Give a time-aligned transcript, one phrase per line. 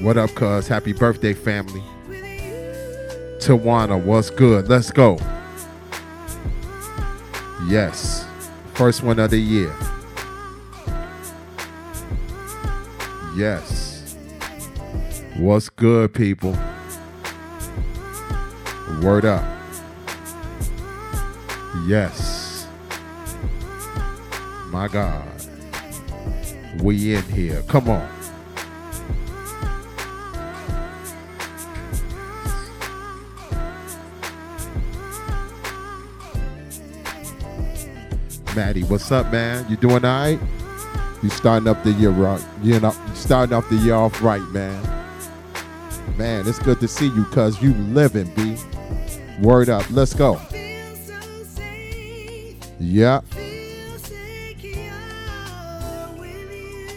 [0.00, 0.66] What up, cuz?
[0.66, 1.82] Happy birthday, family.
[3.38, 4.66] Tawana, what's good?
[4.66, 5.18] Let's go.
[7.66, 8.24] Yes.
[8.72, 9.70] First one of the year.
[13.36, 14.16] Yes.
[15.36, 16.56] What's good, people?
[19.02, 19.44] Word up.
[21.86, 22.66] Yes.
[24.68, 25.28] My God.
[26.80, 27.62] We in here.
[27.68, 28.19] Come on.
[38.56, 39.64] Maddie, what's up, man?
[39.68, 40.40] You doing all right?
[41.22, 42.44] You starting up the year right.
[42.62, 44.82] You know, starting off the year off right, man.
[46.16, 48.56] Man, it's good to see you, cuz you living, B.
[49.40, 49.84] Word up.
[49.90, 50.40] Let's go.
[52.80, 53.20] Yeah.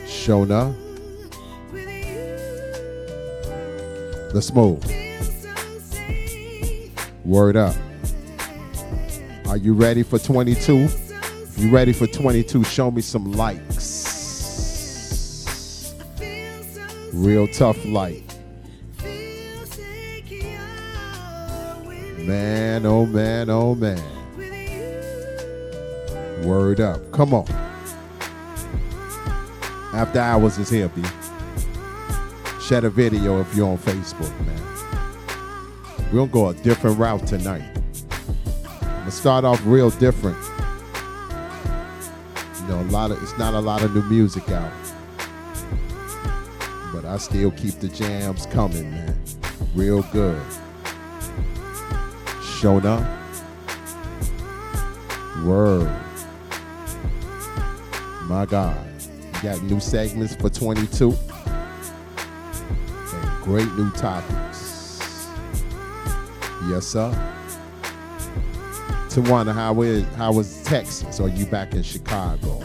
[0.08, 0.74] Shona.
[4.34, 4.84] Let's move.
[7.24, 7.76] Word up.
[9.46, 10.90] Are you ready for 22?
[11.56, 14.24] You ready for 22, show me some likes.
[17.14, 18.24] Real tough light.
[22.18, 24.02] Man, oh man, oh man.
[26.44, 27.12] Word up.
[27.12, 27.46] Come on.
[29.94, 31.04] After Hours is here, B.
[32.62, 34.60] Share a video if you're on Facebook, man.
[36.12, 37.64] We're gonna go a different route tonight.
[38.82, 40.38] I'm gonna start off real different.
[42.94, 44.72] You lot of it's not a lot of new music out.
[46.94, 49.20] But I still keep the jams coming, man.
[49.74, 50.40] Real good.
[52.60, 53.02] Shona.
[55.44, 55.92] Word.
[58.26, 58.78] My God.
[59.34, 61.16] We got new segments for 22.
[63.12, 65.28] And great new topics.
[66.70, 67.10] Yes, sir.
[69.10, 71.20] Tawana, how is how was Texas?
[71.20, 72.63] Are you back in Chicago?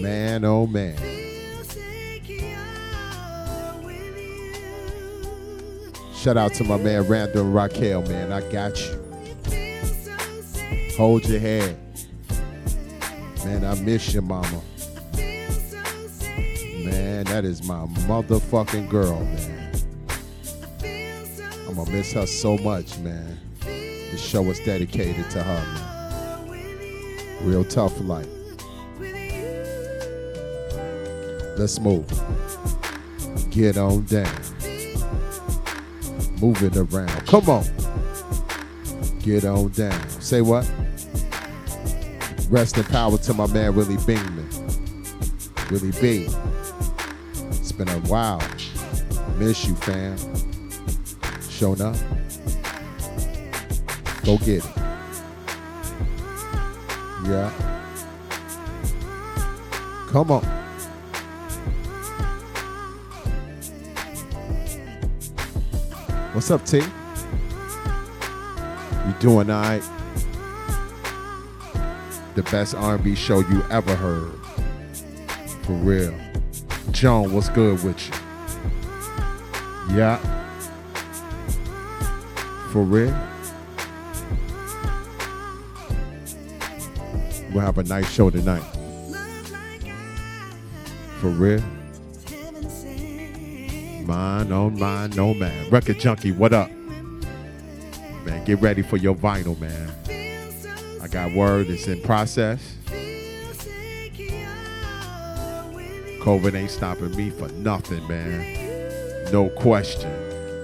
[0.00, 0.96] Man, oh man.
[6.14, 8.32] Shout out to my man Randall Raquel, man.
[8.32, 8.98] I got you.
[10.96, 11.78] Hold your head.
[13.44, 14.62] Man, I miss you, mama.
[16.84, 19.72] Man, that is my motherfucking girl, man.
[21.68, 23.38] I'm gonna miss her so much, man.
[23.60, 27.46] The show was dedicated to her, man.
[27.46, 28.39] Real tough life.
[31.60, 32.08] Let's move.
[33.50, 34.34] Get on down.
[36.40, 37.26] Move it around.
[37.26, 37.66] Come on.
[39.18, 40.08] Get on down.
[40.08, 40.66] Say what?
[42.48, 44.48] Rest in power to my man Willie Bingman.
[45.70, 46.28] Willie B.
[47.50, 48.40] It's been a while.
[49.36, 50.16] Miss you, fam.
[51.50, 51.94] Showing up.
[54.24, 54.76] Go get it.
[57.26, 57.52] Yeah.
[60.08, 60.59] Come on.
[66.40, 66.78] What's up, T?
[69.06, 69.82] You doing all right?
[72.34, 74.32] The best R&B show you ever heard.
[75.64, 76.18] For real.
[76.92, 78.14] John, what's good with you?
[79.94, 80.16] Yeah.
[82.72, 83.14] For real?
[87.52, 88.64] We'll have a nice show tonight.
[91.20, 91.62] For real?
[94.10, 95.70] Mine, oh mine, no man.
[95.70, 96.68] Record Junkie, what up?
[98.24, 99.88] Man, get ready for your vinyl, man.
[101.00, 102.76] I got word, it's in process.
[106.22, 109.30] COVID ain't stopping me for nothing, man.
[109.30, 110.10] No question.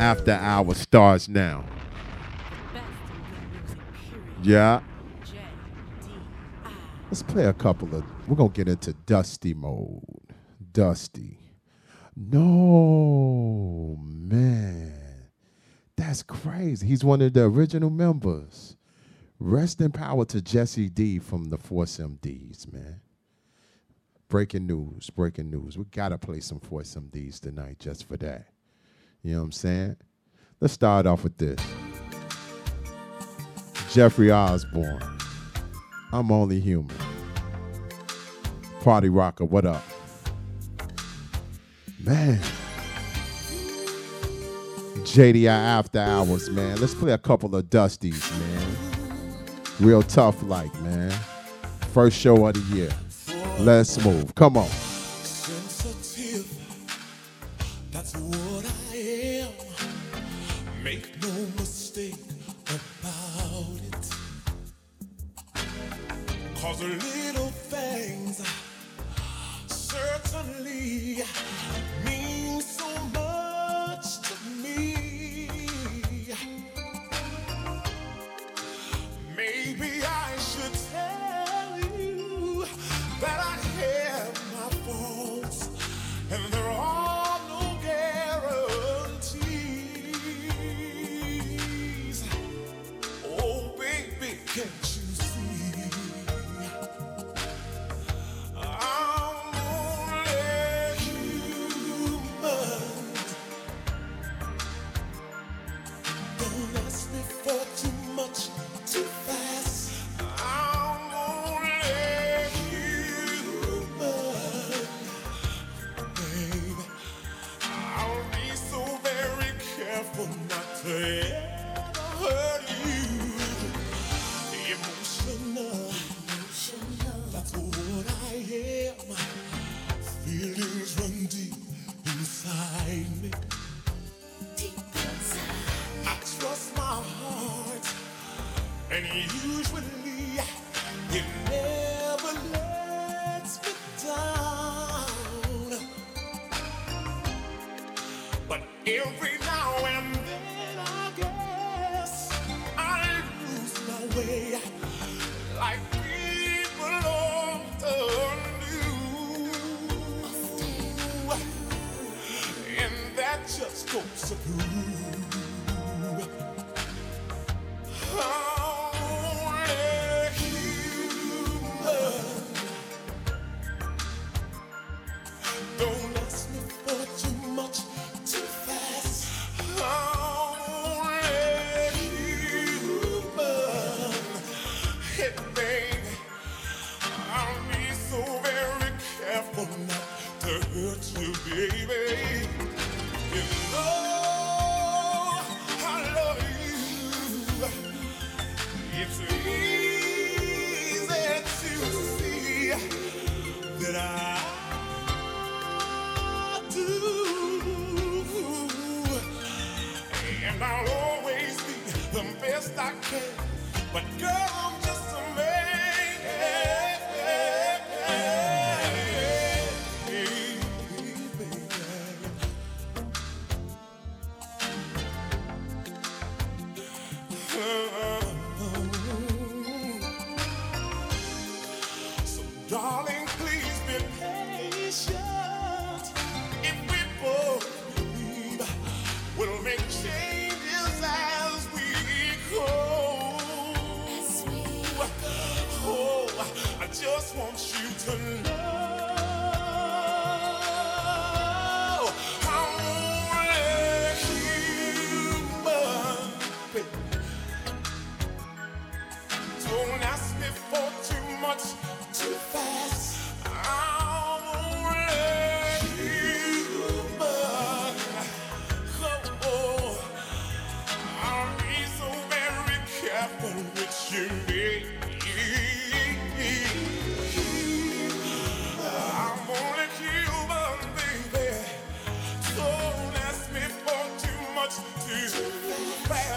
[0.00, 1.64] After hour starts now.
[4.42, 4.80] Yeah.
[7.12, 8.02] Let's play a couple of.
[8.26, 10.02] We're gonna get into Dusty mode.
[10.72, 11.45] Dusty.
[12.16, 14.94] No, man.
[15.96, 16.86] That's crazy.
[16.86, 18.76] He's one of the original members.
[19.38, 23.02] Rest in power to Jesse D from the Force MDs, man.
[24.28, 25.76] Breaking news, breaking news.
[25.76, 28.46] We gotta play some Force MDs tonight just for that.
[29.22, 29.96] You know what I'm saying?
[30.58, 31.60] Let's start off with this.
[33.92, 35.02] Jeffrey Osborne.
[36.12, 36.96] I'm only human.
[38.80, 39.82] Party rocker, what up?
[41.98, 42.40] Man.
[45.04, 46.78] JDI After Hours, man.
[46.80, 48.76] Let's play a couple of Dusties, man.
[49.80, 51.10] Real tough like, man.
[51.92, 52.90] First show of the year.
[53.60, 54.34] Let's move.
[54.34, 54.68] Come on.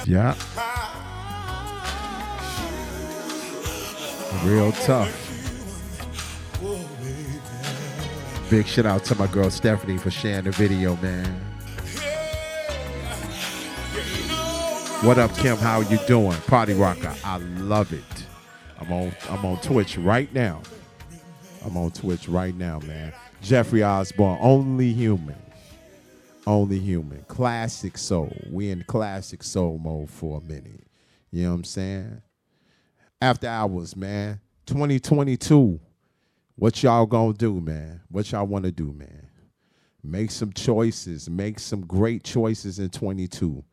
[0.09, 0.33] Yeah,
[4.43, 5.13] real tough.
[8.49, 11.27] Big shout out to my girl Stephanie for sharing the video, man.
[15.03, 15.57] What up, Kim?
[15.57, 16.37] How you doing?
[16.47, 17.13] Party rocker.
[17.23, 18.25] I love it.
[18.79, 20.63] I'm on I'm on Twitch right now.
[21.63, 23.13] I'm on Twitch right now, man.
[23.43, 25.35] Jeffrey Osborne, only human.
[26.49, 27.23] Only human.
[27.27, 28.35] Classic soul.
[28.51, 30.87] We in classic soul mode for a minute.
[31.29, 32.21] You know what I'm saying?
[33.21, 34.39] After hours, man.
[34.65, 35.79] 2022.
[36.55, 38.01] What y'all gonna do, man?
[38.09, 39.27] What y'all wanna do, man?
[40.03, 41.29] Make some choices.
[41.29, 43.63] Make some great choices in 22.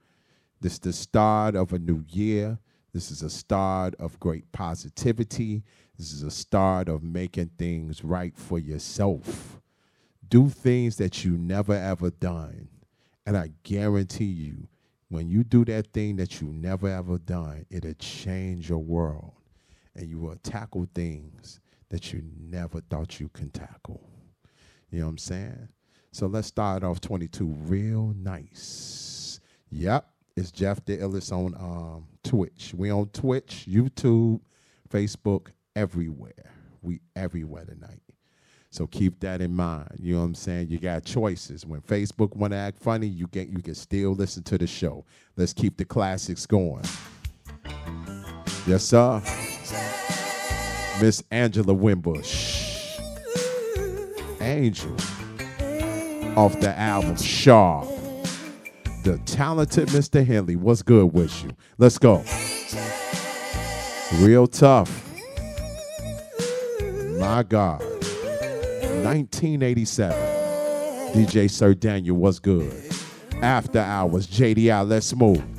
[0.61, 2.59] This is the start of a new year.
[2.93, 5.63] This is a start of great positivity.
[5.97, 9.63] This is a start of making things right for yourself.
[10.29, 12.69] Do things that you never ever done.
[13.27, 14.69] And I guarantee you,
[15.09, 19.33] when you do that thing that you never ever done, it'll change your world.
[19.95, 24.03] And you will tackle things that you never thought you can tackle.
[24.91, 25.69] You know what I'm saying?
[26.13, 29.41] So let's start off 22 real nice.
[29.71, 32.73] Yep, it's Jeff the Illest on um, Twitch.
[32.77, 34.41] We on Twitch, YouTube,
[34.89, 36.53] Facebook, everywhere.
[36.83, 38.01] We everywhere tonight.
[38.77, 39.89] So keep that in mind.
[39.99, 40.69] You know what I'm saying?
[40.69, 41.65] You got choices.
[41.65, 45.03] When Facebook want to act funny, you can you can still listen to the show.
[45.35, 46.85] Let's keep the classics going.
[48.67, 49.23] Yes, sir.
[51.01, 53.01] Miss Angela Winbush.
[54.43, 54.95] Angel.
[56.37, 57.89] Off the album Sharp.
[59.05, 60.23] The talented Mr.
[60.23, 60.57] Henley.
[60.57, 61.53] What's good with you?
[61.79, 62.23] Let's go.
[64.23, 65.03] Real tough.
[67.19, 67.83] My God.
[69.07, 70.17] 1987.
[71.15, 72.73] DJ Sir Daniel was good.
[73.41, 75.56] After hours, JDI, let's move.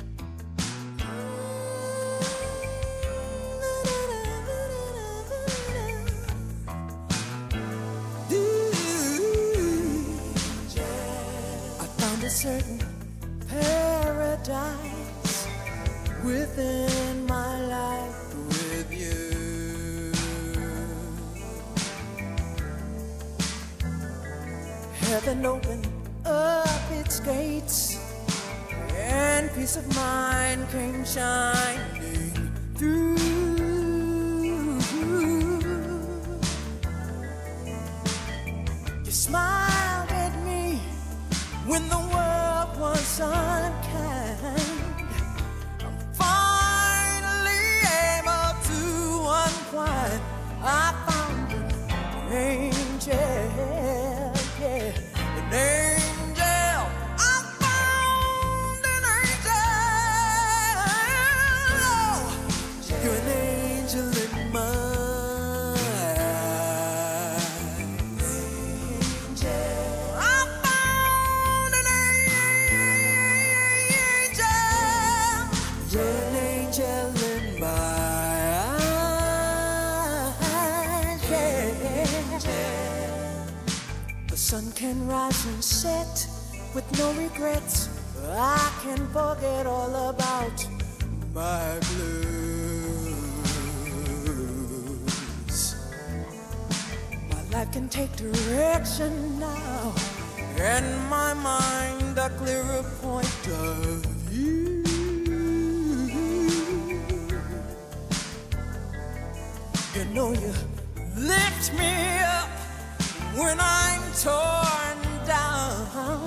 [113.38, 116.26] When I'm torn down.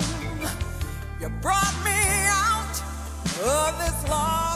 [1.20, 2.76] You brought me out
[3.44, 4.51] of this lost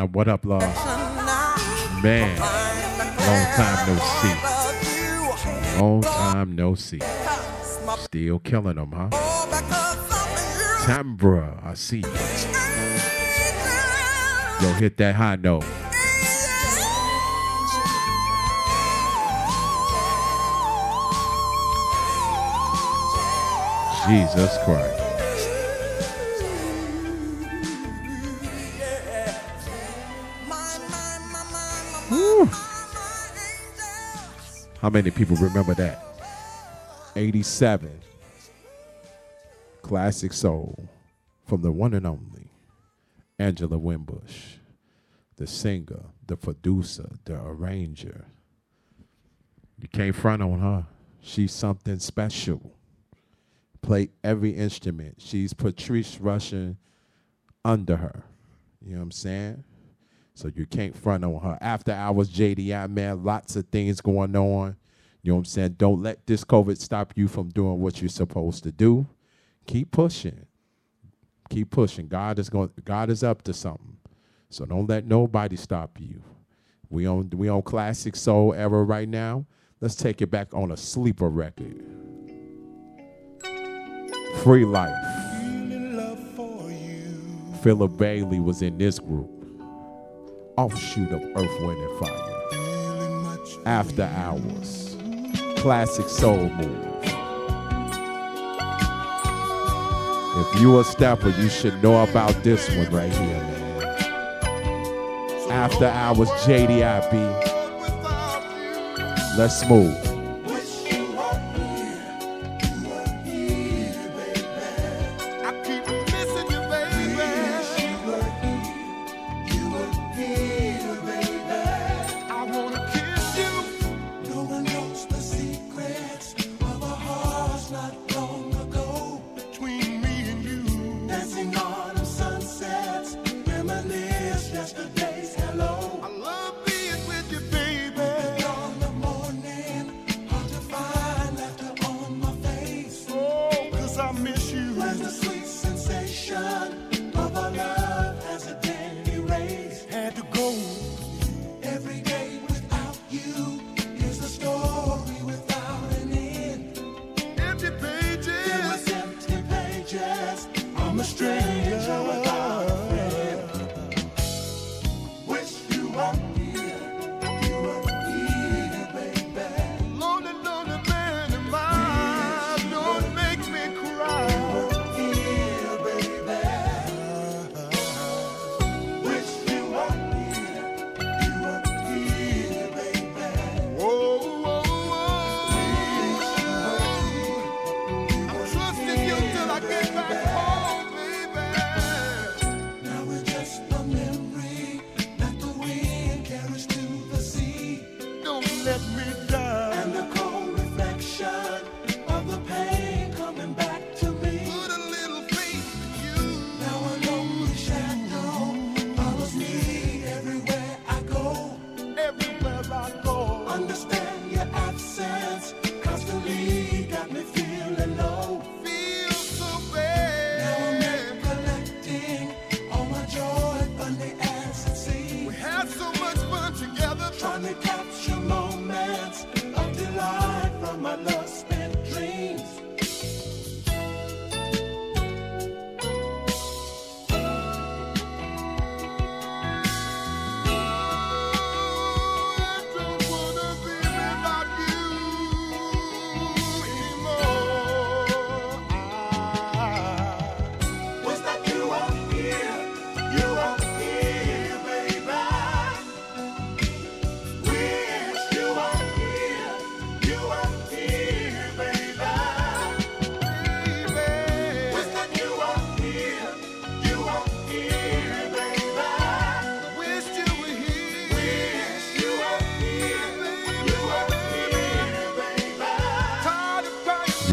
[0.00, 0.62] What up, love?
[2.02, 5.78] Man, long time no see.
[5.78, 7.00] Long time no see.
[7.98, 9.10] Still killing them, huh?
[10.86, 12.02] Tambra, I see you.
[14.66, 15.64] Yo, hit that high note.
[24.08, 25.01] Jesus Christ.
[34.82, 36.04] How many people remember that?
[37.14, 38.00] 87.
[39.80, 40.88] Classic Soul
[41.46, 42.50] from the one and only
[43.38, 44.56] Angela Winbush,
[45.36, 48.24] the singer, the producer, the arranger.
[49.80, 50.86] You can't front on her.
[51.20, 52.72] She's something special.
[53.82, 55.16] Play every instrument.
[55.18, 56.76] She's Patrice Rushen
[57.64, 58.24] under her.
[58.84, 59.64] You know what I'm saying?
[60.34, 61.58] So you can't front on her.
[61.60, 64.76] After hours, JDI, man, lots of things going on.
[65.22, 65.76] You know what I'm saying?
[65.78, 69.06] Don't let this COVID stop you from doing what you're supposed to do.
[69.66, 70.46] Keep pushing.
[71.48, 72.08] Keep pushing.
[72.08, 73.98] God is going God is up to something.
[74.50, 76.22] So don't let nobody stop you.
[76.88, 79.46] We on we on classic soul era right now.
[79.80, 81.84] Let's take it back on a sleeper record.
[84.42, 84.96] Free Life.
[87.62, 89.41] Philip Bailey was in this group.
[90.56, 93.62] Offshoot of Earth, Wind, and Fire.
[93.64, 94.96] After Hours.
[95.56, 96.88] Classic soul move.
[100.34, 103.82] If you a stepper, you should know about this one right here, man.
[105.50, 107.12] After Hours JDIB.
[109.38, 110.11] Let's move.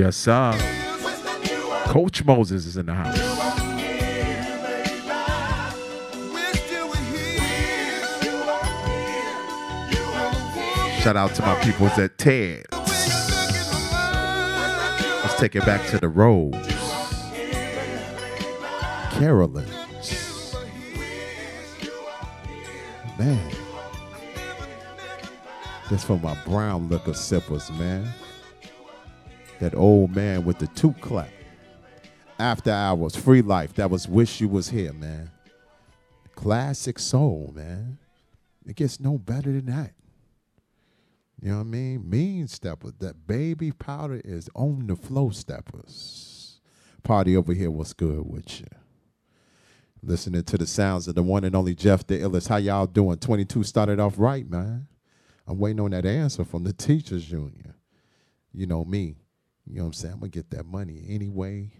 [0.10, 0.58] Yes, sir.
[1.86, 3.16] Coach Moses is in the house.
[11.04, 12.66] Shout out to my peoples at TED.
[15.22, 16.56] Let's take it back to the road.
[19.12, 19.70] Carolyn.
[23.20, 23.52] Man.
[25.92, 28.12] This for my brown liquor sippers, man.
[29.60, 31.30] That old man with the two clap.
[32.40, 33.74] After hours, free life.
[33.76, 35.30] That was Wish You Was Here, man.
[36.36, 37.98] Classic soul, man.
[38.66, 39.94] It gets no better than that.
[41.42, 42.10] You know what I mean?
[42.10, 42.92] Mean stepper.
[43.00, 46.60] That baby powder is on the flow steppers.
[47.04, 48.68] Party over here, what's good with you?
[50.02, 52.48] Listening to the sounds of the one and only Jeff the Illest.
[52.48, 53.18] How y'all doing?
[53.18, 54.88] 22 started off right, man.
[55.48, 57.74] I'm waiting on that answer from the teachers union.
[58.54, 59.16] You know me.
[59.70, 60.14] You know what I'm saying?
[60.16, 61.72] I'm gonna get that money anyway,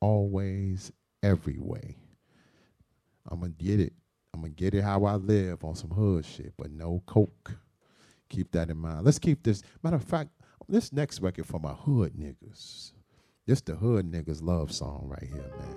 [0.00, 1.96] always, every way.
[3.28, 3.92] I'm gonna get it.
[4.32, 7.56] I'm gonna get it how I live on some hood shit, but no coke.
[8.28, 9.04] Keep that in mind.
[9.04, 9.62] Let's keep this.
[9.82, 10.30] Matter of fact,
[10.68, 12.92] this next record for my hood niggas.
[13.46, 15.76] This the hood niggas love song right here, man.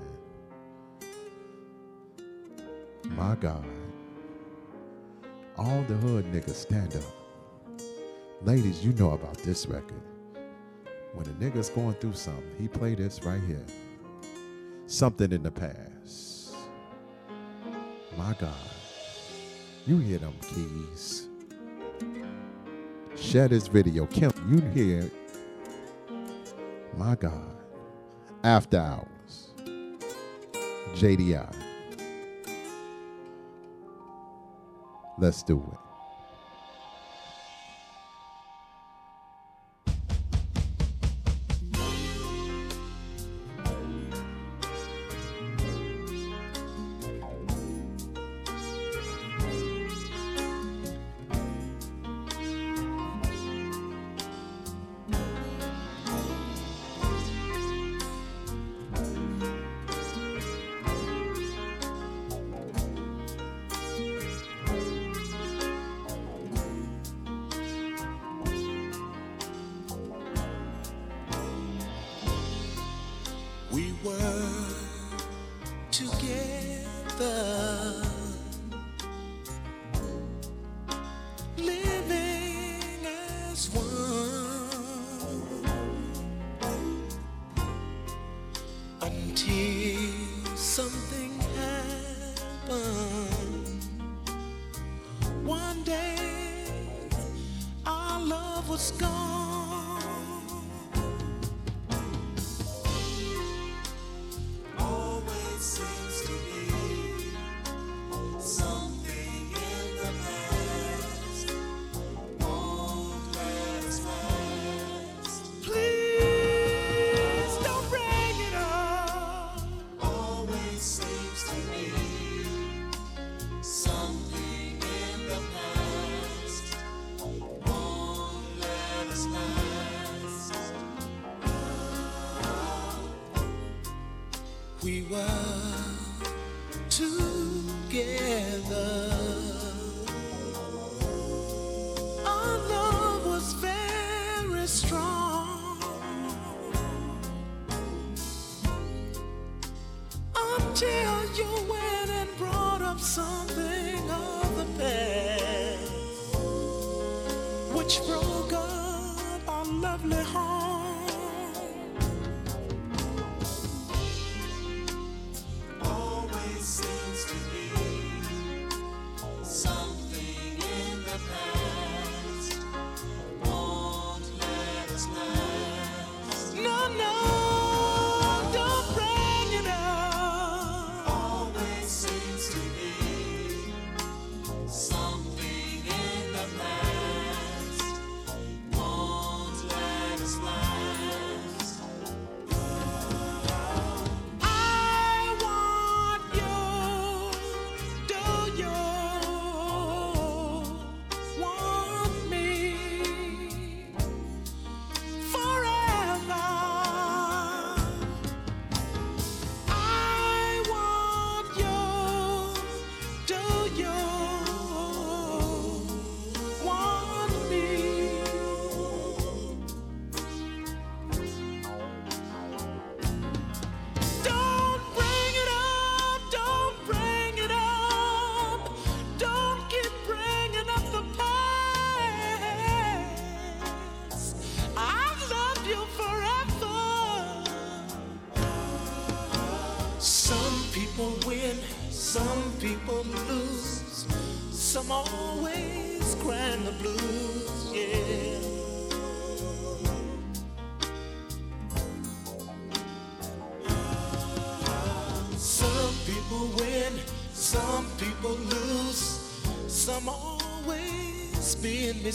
[3.17, 3.65] My God.
[5.57, 7.03] All the hood niggas stand up.
[8.43, 10.01] Ladies, you know about this record.
[11.15, 13.65] When a nigga's going through something, he play this right here.
[14.87, 16.55] Something in the past.
[18.17, 18.53] My God.
[19.87, 21.27] You hear them keys.
[23.15, 24.05] Share this video.
[24.07, 25.11] Kim, you hear.
[26.97, 27.57] My God.
[28.43, 29.53] After hours.
[30.95, 31.55] JDI.
[35.17, 35.94] Let's do it.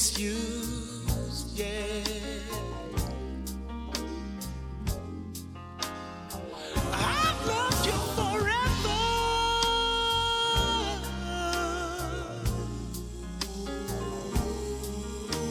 [0.00, 1.68] misused, yeah.
[6.90, 9.00] I've loved you forever.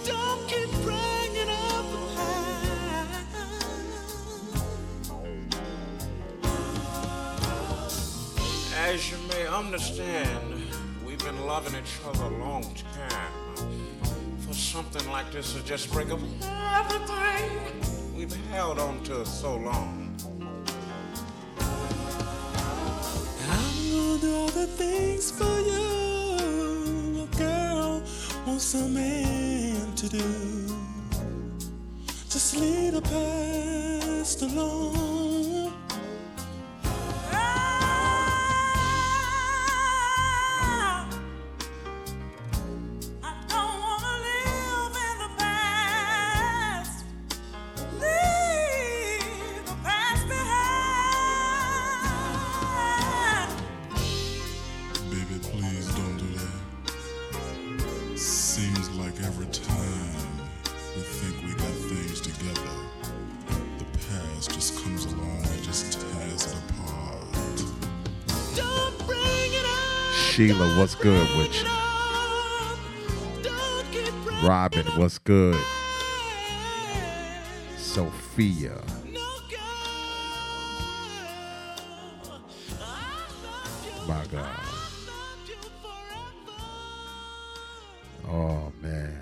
[0.03, 1.99] Don't keep bringing up the.
[8.75, 10.63] As you may understand,
[11.05, 12.63] we've been loving each other a long
[12.97, 13.39] time.
[14.49, 20.17] For something like this to just break up everything we've held on to so long.
[23.47, 27.27] I'm gonna do all the things for you.
[27.31, 28.01] A girl
[28.47, 30.65] wants a man to do.
[32.27, 35.08] Just leave the past alone.
[70.39, 71.67] Sheila, what's good with you?
[74.41, 75.59] Robin, what's good?
[77.75, 78.81] Sophia.
[84.07, 84.59] My God.
[88.25, 89.19] Oh man.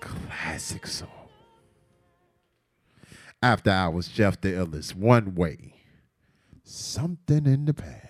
[0.00, 1.08] Classic song.
[3.42, 4.94] After hours, Jeff the Illest.
[4.94, 5.72] One way.
[6.64, 8.09] Something in the past.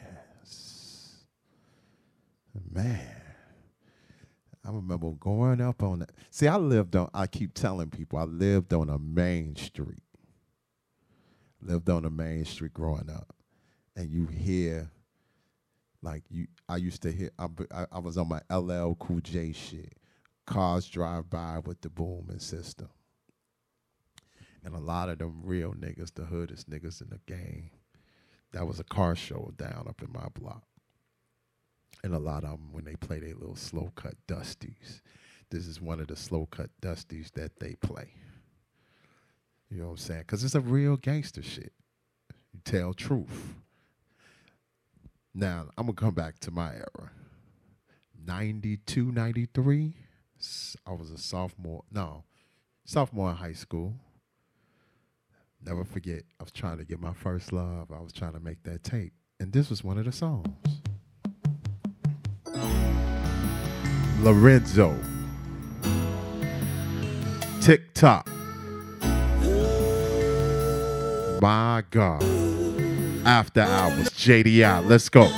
[2.71, 3.21] Man.
[4.65, 6.11] I remember going up on it.
[6.31, 10.03] See, I lived on, I keep telling people, I lived on a main street.
[11.63, 13.35] Lived on a main street growing up.
[13.97, 14.91] And you hear
[16.03, 19.95] like you I used to hear I I was on my LL Cool J shit.
[20.47, 22.89] Cars drive by with the booming system.
[24.65, 27.71] And a lot of them real niggas, the hoodest niggas in the game.
[28.53, 30.65] That was a car show down up in my block.
[32.03, 35.01] And a lot of them when they play their little slow cut dusties.
[35.51, 38.15] This is one of the slow cut dusties that they play.
[39.71, 40.25] You know what I'm saying?
[40.27, 41.73] Cause it's a real gangster shit.
[42.53, 43.55] You tell truth.
[45.35, 47.13] Now, I'm going to come back to my era.
[48.27, 49.95] 92, 93,
[50.39, 51.85] s- I was a sophomore.
[51.93, 52.25] No,
[52.85, 53.95] sophomore in high school.
[55.65, 57.93] Never forget, I was trying to get my first love.
[57.93, 59.13] I was trying to make that tape.
[59.39, 60.49] And this was one of the songs.
[64.21, 64.97] Lorenzo.
[67.61, 68.29] Tick tock.
[71.41, 72.23] My God.
[73.25, 74.87] After hours, JDI.
[74.87, 75.29] Let's go.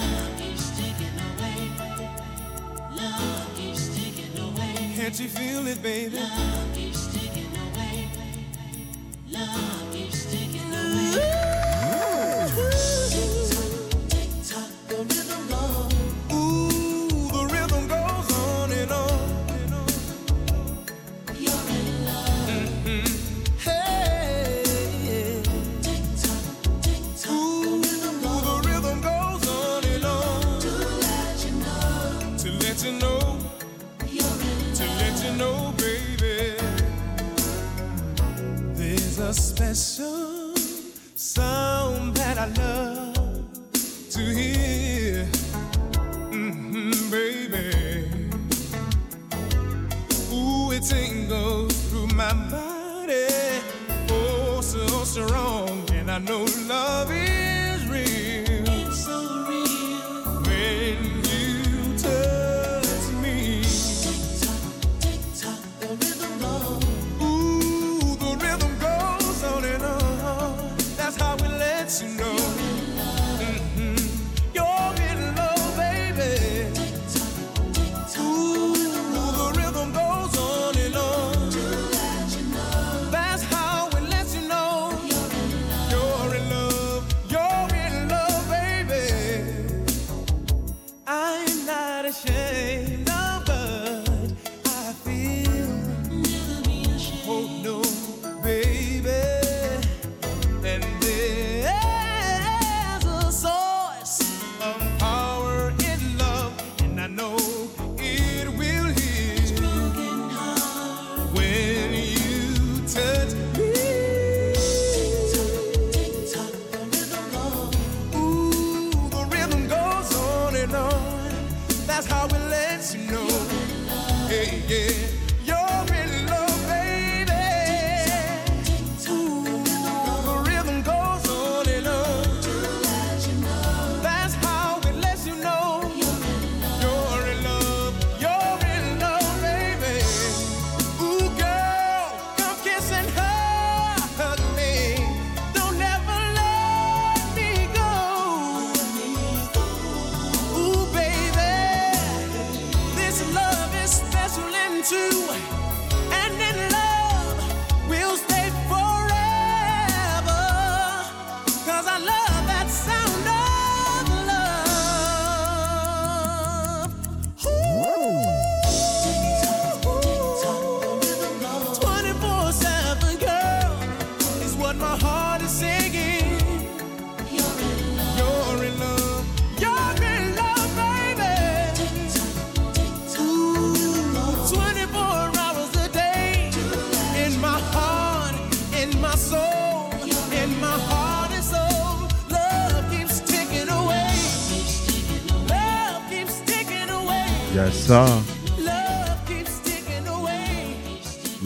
[92.13, 92.92] Not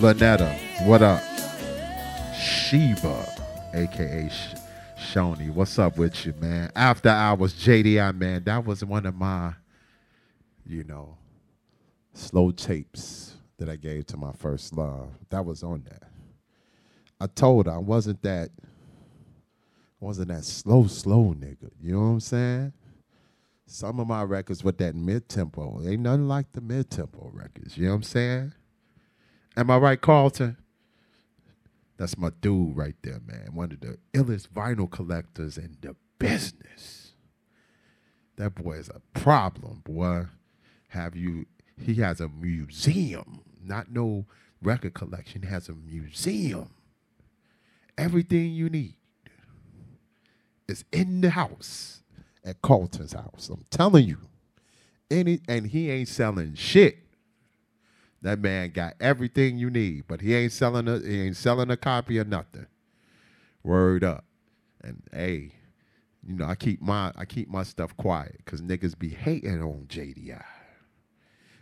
[0.06, 1.20] Lanetta, what up?
[2.38, 3.26] Sheba,
[3.74, 4.54] aka Sh-
[4.96, 6.70] Shoni, what's up with you, man?
[6.76, 9.54] After hours, JDI, man, that was one of my,
[10.64, 11.18] you know,
[12.14, 15.08] slow tapes that I gave to my first love.
[15.30, 16.04] That was on that.
[17.20, 18.50] I told her I wasn't that,
[19.98, 21.72] wasn't that slow, slow nigga.
[21.82, 22.72] You know what I'm saying?
[23.66, 27.76] some of my records with that mid tempo ain't nothing like the mid tempo records.
[27.76, 28.52] You know what I'm saying?
[29.56, 30.58] Am I right, Carlton?
[31.96, 33.50] That's my dude right there, man.
[33.54, 37.12] One of the illest vinyl collectors in the business.
[38.36, 40.26] That boy is a problem, boy.
[40.88, 41.46] Have you?
[41.80, 44.26] He has a museum, not no
[44.60, 45.42] record collection.
[45.42, 46.70] He has a museum.
[47.96, 48.96] Everything you need
[50.68, 52.02] is in the house
[52.44, 53.48] at Carlton's house.
[53.50, 54.18] I'm telling you.
[55.10, 57.05] Any and he ain't selling shit.
[58.22, 61.76] That man got everything you need, but he ain't selling a he ain't selling a
[61.76, 62.66] copy of nothing.
[63.62, 64.24] Word up.
[64.82, 65.52] And hey,
[66.26, 69.86] you know, I keep my I keep my stuff quiet because niggas be hating on
[69.88, 70.42] JDI.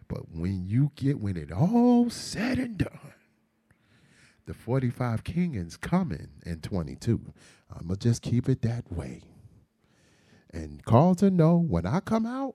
[0.09, 3.13] But when you get when it all said and done,
[4.47, 7.33] the 45 Kingings coming in 22.
[7.75, 9.23] I'ma just keep it that way.
[10.53, 12.55] And Carlton know when I come out,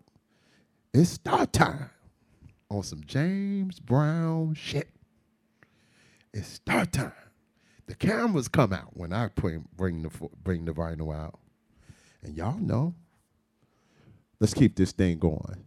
[0.94, 1.90] it's start time
[2.70, 4.90] on some James Brown shit.
[6.34, 7.12] It's start time.
[7.88, 10.12] The cameras come out when I bring, bring the
[10.44, 11.40] bring the vinyl out,
[12.22, 12.94] and y'all know.
[14.40, 15.66] Let's keep this thing going.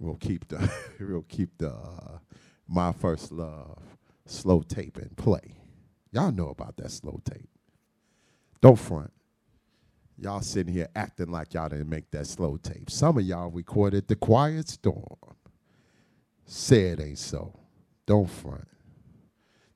[0.00, 2.18] We'll keep the we'll keep the uh,
[2.66, 3.78] my first love
[4.26, 5.58] slow tape and play.
[6.12, 7.48] Y'all know about that slow tape.
[8.62, 9.12] Don't front.
[10.16, 12.88] Y'all sitting here acting like y'all didn't make that slow tape.
[12.88, 15.18] Some of y'all recorded The Quiet Storm.
[16.46, 17.52] Say it ain't so.
[18.06, 18.68] Don't front.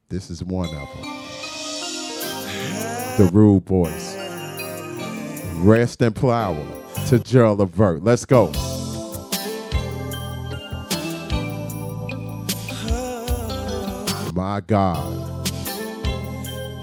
[0.08, 1.04] This is one of them.
[3.18, 4.16] The Rude Boys.
[5.56, 6.66] Rest and Flower
[7.08, 8.04] to Gerald Levert.
[8.04, 8.46] Let's go.
[14.34, 15.48] My God.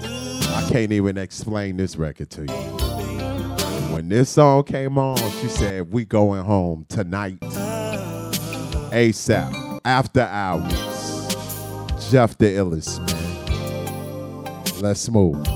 [0.02, 2.52] I can't even explain this record to you.
[3.94, 7.40] When this song came on, she said, We going home tonight.
[8.90, 9.65] ASAP.
[9.86, 10.72] After hours.
[12.10, 14.82] Jeff the illest, man.
[14.82, 15.55] Let's move.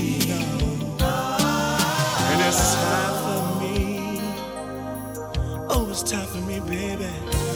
[0.00, 0.30] And
[2.48, 4.20] it's time for me.
[5.68, 7.10] Oh, it's time for me, baby,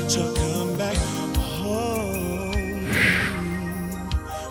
[0.09, 0.97] to come back
[1.37, 2.85] home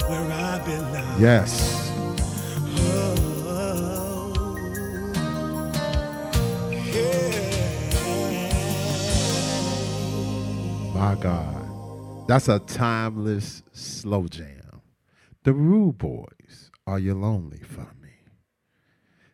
[0.10, 1.22] where I belong.
[1.22, 1.92] Yes.
[2.78, 3.16] Oh,
[10.94, 12.28] My God.
[12.28, 14.82] That's a timeless slow jam.
[15.44, 16.26] The Rude Boys,
[16.88, 18.10] Are You Lonely for Me?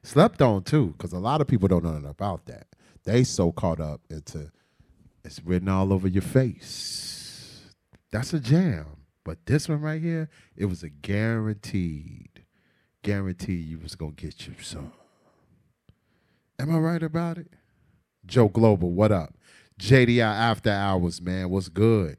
[0.04, 2.68] Slept on too, because a lot of people don't know about that.
[3.04, 4.52] They so caught up into
[5.24, 7.74] it's written all over your face.
[8.12, 8.86] That's a jam.
[9.24, 12.46] But this one right here, it was a guaranteed,
[13.04, 14.94] guaranteed you was gonna get you some.
[16.58, 17.54] Am I right about it?
[18.26, 19.36] Joe Global, what up?
[19.80, 22.18] JDI After Hours, man, what's good?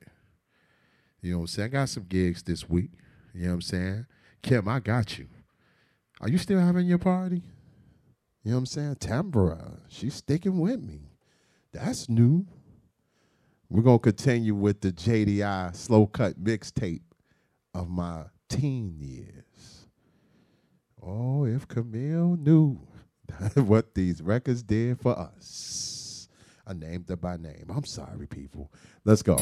[1.21, 1.67] You know what I'm saying?
[1.67, 2.91] I got some gigs this week.
[3.35, 4.07] You know what I'm saying?
[4.43, 5.29] Kim, I got you.
[6.21, 7.43] Are you still having your party?
[8.45, 8.97] You know what I'm saying?
[8.97, 11.13] Tambra, she's sticking with me.
[11.73, 12.47] That's new.
[13.69, 17.03] We're going to continue with the JDI slow cut mixtape
[17.73, 19.87] of my teen years.
[21.01, 22.79] Oh, if Camille knew
[23.55, 26.29] what these records did for us.
[26.67, 27.67] I named it by name.
[27.75, 28.73] I'm sorry, people.
[29.05, 29.37] Let's go.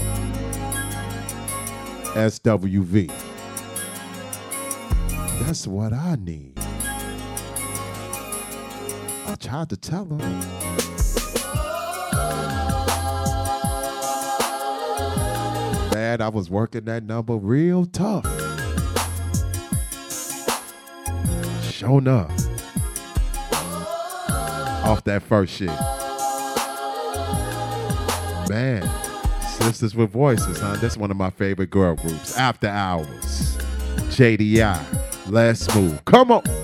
[2.15, 3.11] SWV.
[5.41, 6.53] That's what I need.
[9.27, 10.17] I tried to tell her.
[15.93, 18.25] Man, I was working that number real tough.
[21.65, 22.31] Shown up.
[24.85, 25.69] Off that first shit.
[28.49, 28.89] Man,
[29.59, 30.77] Sisters with Voices, huh?
[30.77, 32.37] That's one of my favorite girl groups.
[32.37, 33.57] After Hours.
[34.11, 35.00] JDI.
[35.31, 36.05] Let's move.
[36.07, 36.60] Come on.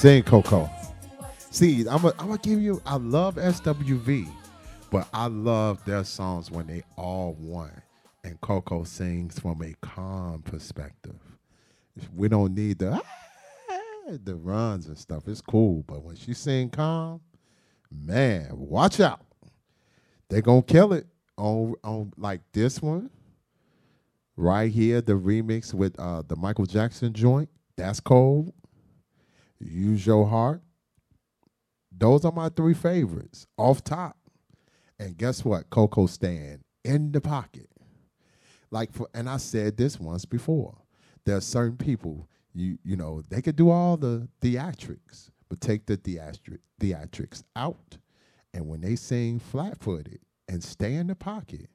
[0.00, 0.70] Sing Coko.
[1.50, 2.80] See, I'm gonna give you.
[2.86, 4.32] I love SWV,
[4.90, 7.82] but I love their songs when they all one,
[8.24, 11.20] and Coko sings from a calm perspective.
[12.16, 15.28] We don't need the ah, the runs and stuff.
[15.28, 17.20] It's cool, but when she sing calm,
[17.92, 19.20] man, watch out.
[20.30, 23.10] They gonna kill it on on like this one
[24.38, 25.02] right here.
[25.02, 27.50] The remix with uh the Michael Jackson joint.
[27.76, 28.54] That's cold.
[29.60, 30.62] Use your heart.
[31.96, 34.16] Those are my three favorites off top.
[34.98, 35.70] And guess what?
[35.70, 37.68] Coko stand in the pocket.
[38.70, 40.76] Like for and I said this once before.
[41.24, 45.86] There are certain people you you know they could do all the theatrics, but take
[45.86, 47.98] the theatric theatrics out,
[48.54, 51.68] and when they sing flat footed and stay in the pocket,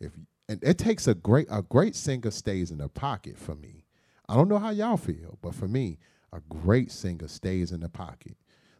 [0.00, 0.12] if
[0.48, 3.84] and it takes a great a great singer stays in the pocket for me.
[4.28, 5.98] I don't know how y'all feel, but for me,
[6.32, 8.36] a great singer stays in the pocket.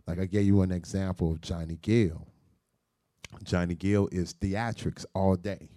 [0.07, 2.27] Like I gave you an example of Johnny Gill.
[3.43, 5.69] Johnny Gill is theatrics all day.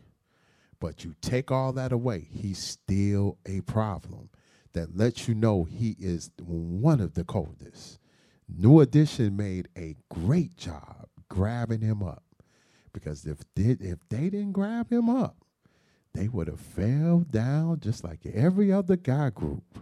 [0.79, 4.29] But you take all that away, he's still a problem
[4.73, 7.99] that lets you know he is one of the coldest.
[8.47, 12.23] New Edition made a great job grabbing him up
[12.93, 15.35] because if they, if they didn't grab him up,
[16.13, 19.79] they would have fell down just like every other guy group.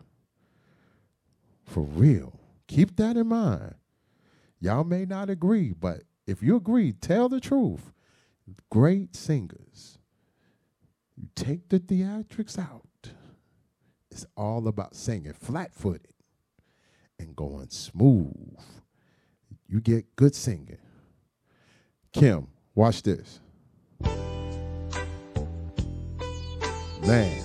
[1.68, 2.40] For real.
[2.68, 3.76] Keep that in mind.
[4.60, 7.92] Y'all may not agree, but if you agree, tell the truth.
[8.72, 10.00] Great singers.
[11.16, 13.12] You take the theatrics out.
[14.10, 16.14] It's all about singing flat footed
[17.20, 18.58] and going smooth.
[19.68, 20.78] You get good singing.
[22.14, 23.42] Kim, watch this.
[27.06, 27.44] Man,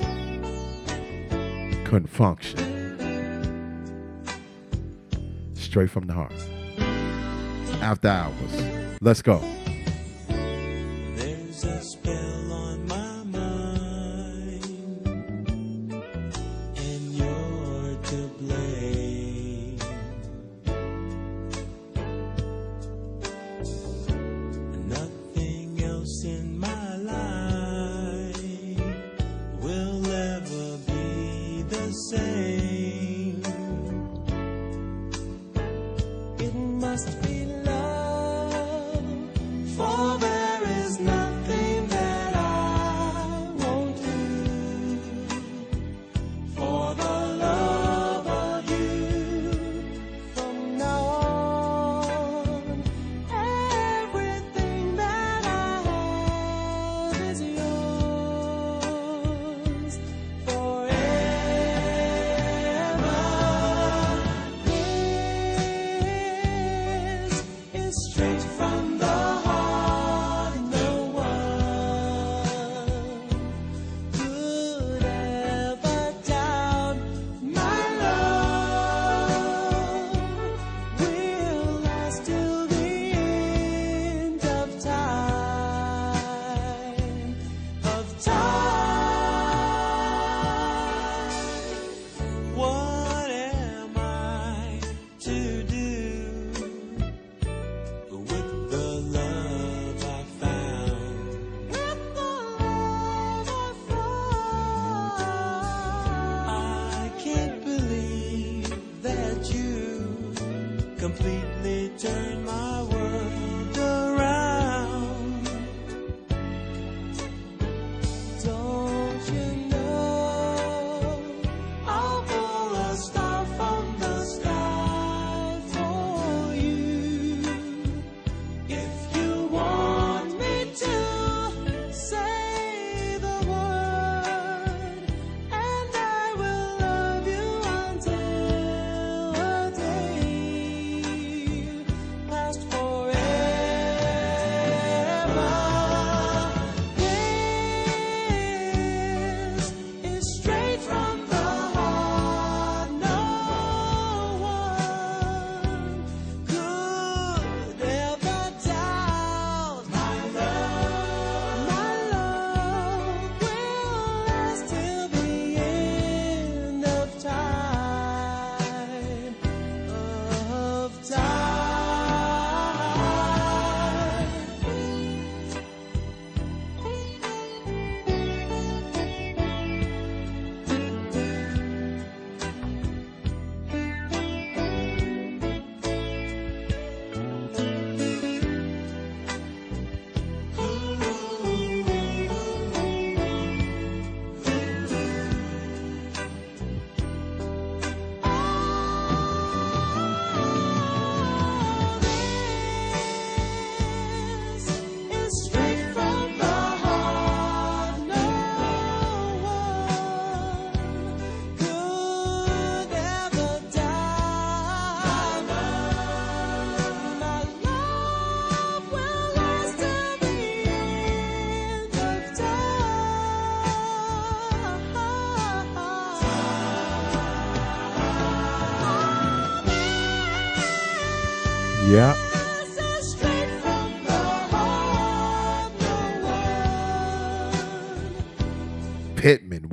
[1.84, 2.08] couldn't
[5.72, 6.34] Straight from the heart.
[7.80, 8.98] After hours.
[9.00, 9.40] Let's go.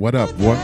[0.00, 0.54] What up, boy?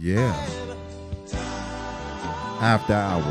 [0.00, 0.34] Yeah.
[2.62, 3.22] After hours.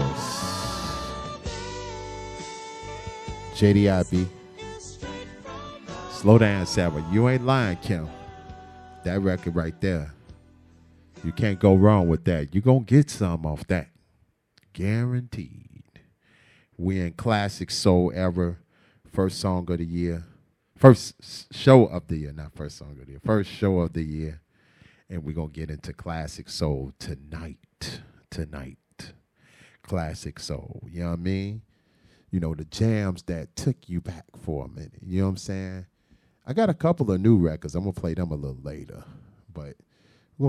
[3.56, 4.28] JDIB.
[6.12, 7.04] Slow down, Sarah.
[7.12, 8.08] You ain't lying, Kim.
[9.06, 10.14] That record right there.
[11.24, 12.54] You can't go wrong with that.
[12.54, 13.90] You're going to get some off that.
[14.74, 15.84] Guaranteed.
[16.78, 18.58] We in classic soul ever.
[19.12, 20.24] First song of the year.
[20.78, 23.22] First show of the year, not first song of the year.
[23.24, 24.42] First show of the year.
[25.12, 28.02] And we're going to get into classic soul tonight.
[28.32, 28.78] Tonight.
[29.84, 30.82] Classic soul.
[30.90, 31.62] You know what I mean?
[32.32, 34.94] You know, the jams that took you back for a minute.
[35.06, 35.86] You know what I'm saying?
[36.48, 37.76] I got a couple of new records.
[37.76, 39.04] I'm going to play them a little later.
[39.54, 39.76] But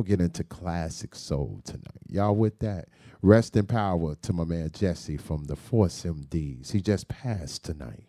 [0.01, 2.07] to get into classic soul tonight.
[2.09, 2.89] Y'all with that?
[3.21, 6.73] Rest in power to my man Jesse from the Force MDs.
[6.73, 8.07] He just passed tonight.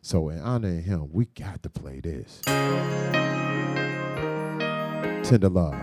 [0.00, 2.40] So in honor of him, we got to play this.
[5.28, 5.74] Tender Love.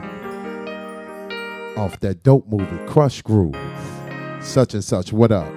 [1.78, 3.56] Off that dope movie, Krush Groove.
[4.42, 5.14] Such and such.
[5.14, 5.54] What up?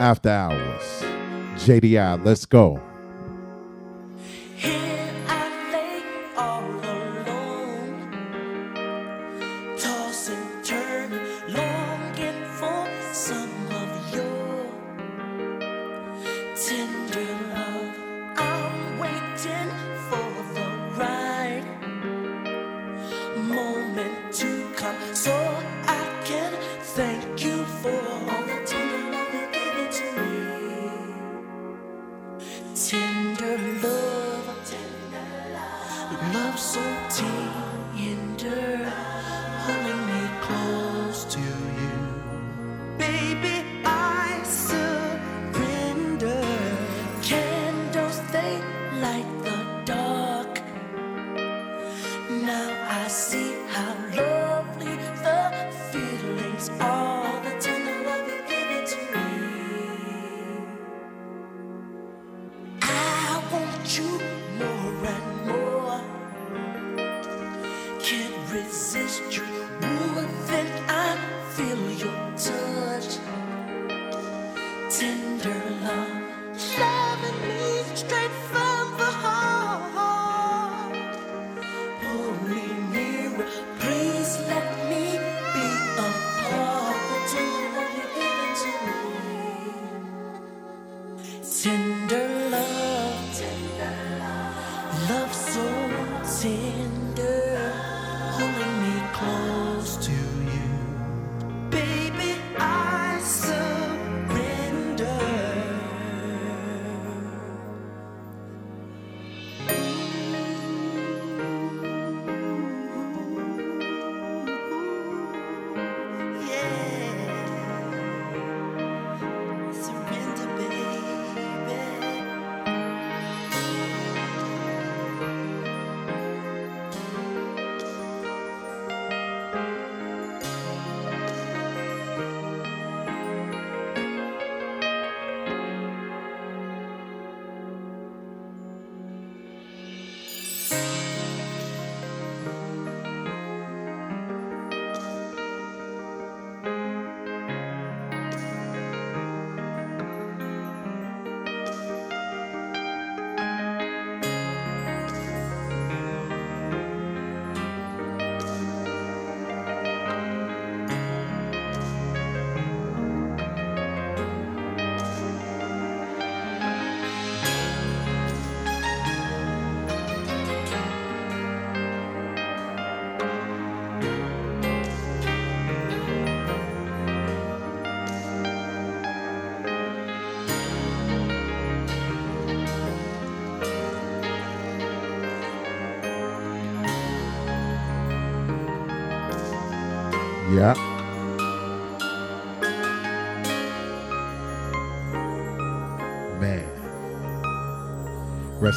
[0.00, 1.02] After hours.
[1.56, 2.80] JDI, let's go.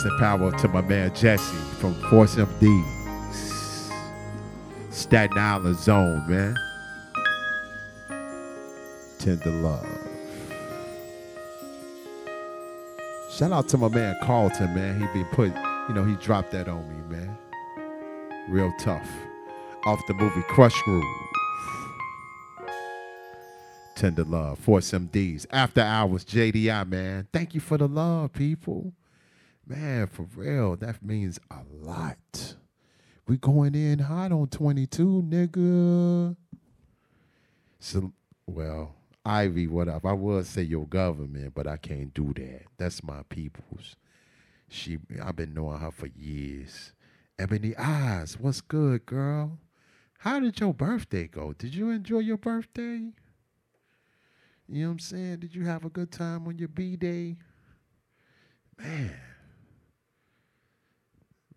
[0.01, 3.91] Rest in power to my man Jesse from Force MDs.
[4.89, 6.57] Staten Island Zone, man.
[9.19, 9.85] Tender love.
[13.31, 14.99] Shout out to my man Carlton, man.
[14.99, 15.53] He be put,
[15.87, 17.37] you know, he dropped that on me, man.
[18.49, 19.07] Real tough.
[19.85, 21.03] Off the movie Krush Groove.
[23.95, 25.45] Tender Love, Force MDs.
[25.51, 27.27] After Hours, JDI, man.
[27.31, 28.93] Thank you for the love, people.
[29.71, 32.55] Man, for real, that means a lot.
[33.25, 36.35] We going in hot on 22, nigga.
[37.79, 38.11] So,
[38.45, 38.93] well,
[39.25, 40.05] Ivy, what up?
[40.05, 42.63] I would say your government, but I can't do that.
[42.75, 43.95] That's my people's.
[44.67, 46.91] She, I've been knowing her for years.
[47.39, 49.57] Ebony Eyes, what's good, girl?
[50.17, 51.53] How did your birthday go?
[51.53, 53.13] Did you enjoy your birthday?
[54.67, 55.37] You know what I'm saying?
[55.37, 57.37] Did you have a good time on your B day?
[58.77, 59.15] Man.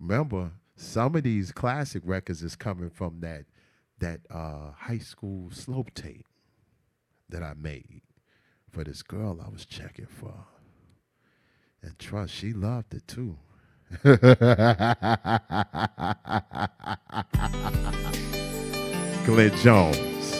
[0.06, 3.46] Remember, some of these classic records is coming from that
[4.00, 6.26] that uh, high school slope tape
[7.30, 8.02] that I made
[8.70, 10.34] for this girl I was checking for.
[11.82, 13.38] And trust, she loved it too.
[19.24, 20.34] Glenn Jones.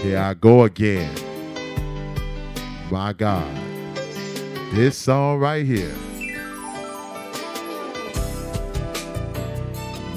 [0.00, 1.14] Here I go again.
[2.90, 3.54] My God.
[4.72, 5.94] This song right here.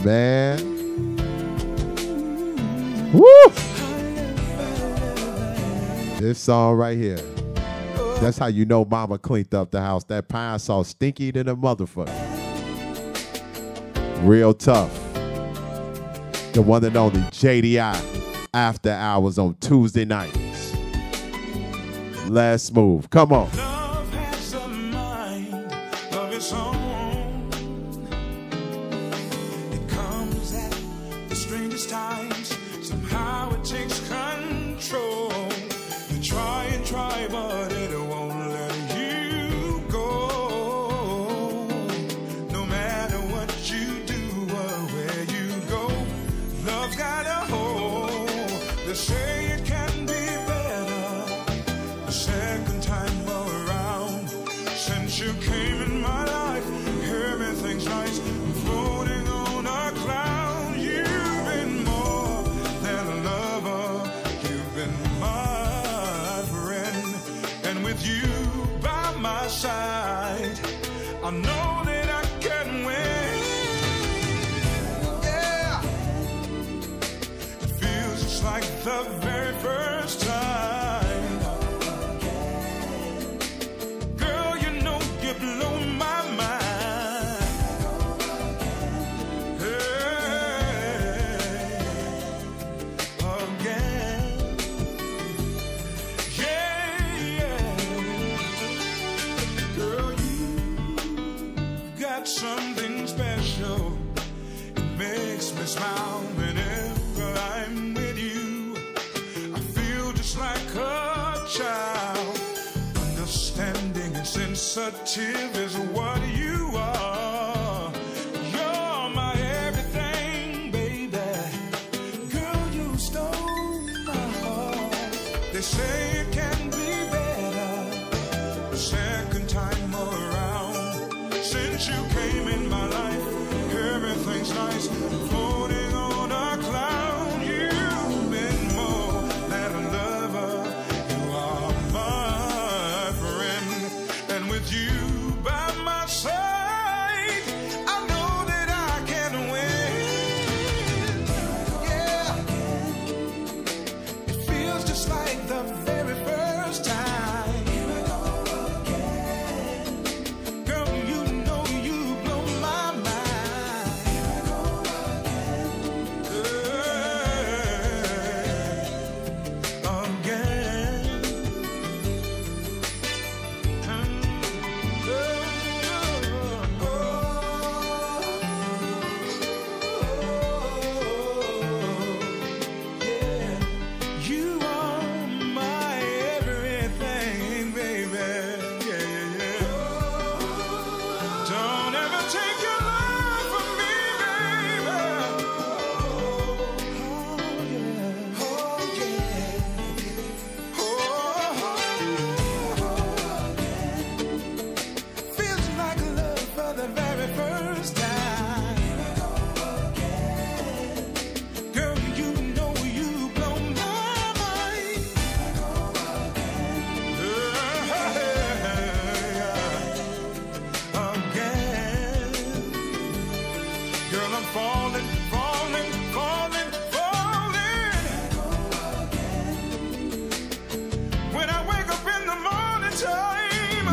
[0.04, 0.58] Man.
[3.14, 3.26] Woo!
[6.20, 7.20] This song right here.
[8.20, 10.04] That's how you know mama cleaned up the house.
[10.06, 12.10] That Pine-Sol stinky than a motherfucker.
[14.24, 14.94] Real tough.
[16.54, 20.76] The one and only JDI after hours on Tuesday nights.
[22.28, 23.10] Let's move.
[23.10, 23.71] Come on.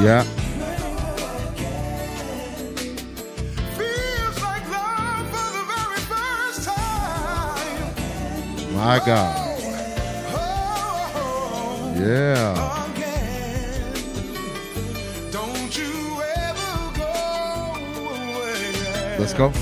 [0.08, 0.26] Time.
[8.74, 9.44] My God.
[11.98, 12.54] Yeah.
[15.30, 17.14] Don't you ever go
[18.14, 19.18] away.
[19.18, 19.52] Let's go.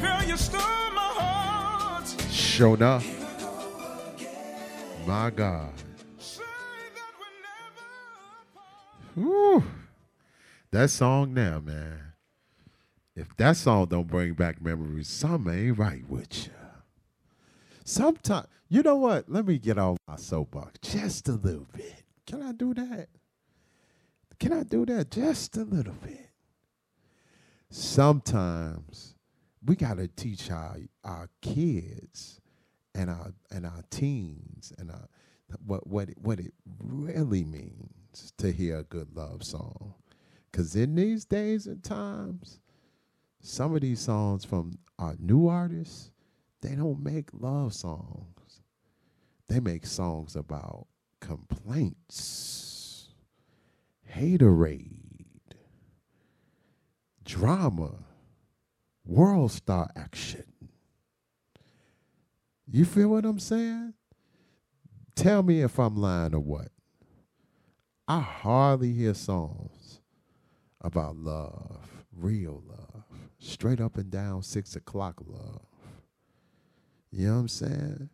[0.00, 2.08] Girl, you stole my heart.
[2.30, 3.06] Show enough.
[5.06, 5.70] My God.
[9.14, 9.62] Whew.
[10.70, 12.14] That song now, man.
[13.14, 16.52] If that song don't bring back memories, something ain't right with you.
[17.84, 19.30] Sometimes, you know what?
[19.30, 22.02] Let me get off my soapbox just a little bit.
[22.26, 23.08] Can I do that?
[24.40, 26.30] Can I do that just a little bit?
[27.70, 29.14] Sometimes
[29.64, 32.40] we got to teach our our kids
[32.94, 35.08] and our and our teens and our,
[35.64, 36.52] what what it, what it
[36.82, 38.03] really means
[38.38, 39.94] to hear a good love song.
[40.52, 42.60] Cause in these days and times,
[43.40, 46.12] some of these songs from our new artists,
[46.60, 48.60] they don't make love songs.
[49.48, 50.86] They make songs about
[51.20, 53.08] complaints,
[54.14, 55.34] haterade,
[57.24, 57.92] drama,
[59.04, 60.44] world star action.
[62.70, 63.94] You feel what I'm saying?
[65.14, 66.68] Tell me if I'm lying or what.
[68.06, 70.00] I hardly hear songs
[70.82, 73.04] about love, real love,
[73.38, 75.62] straight up and down six o'clock love.
[77.10, 78.08] You know what I'm saying?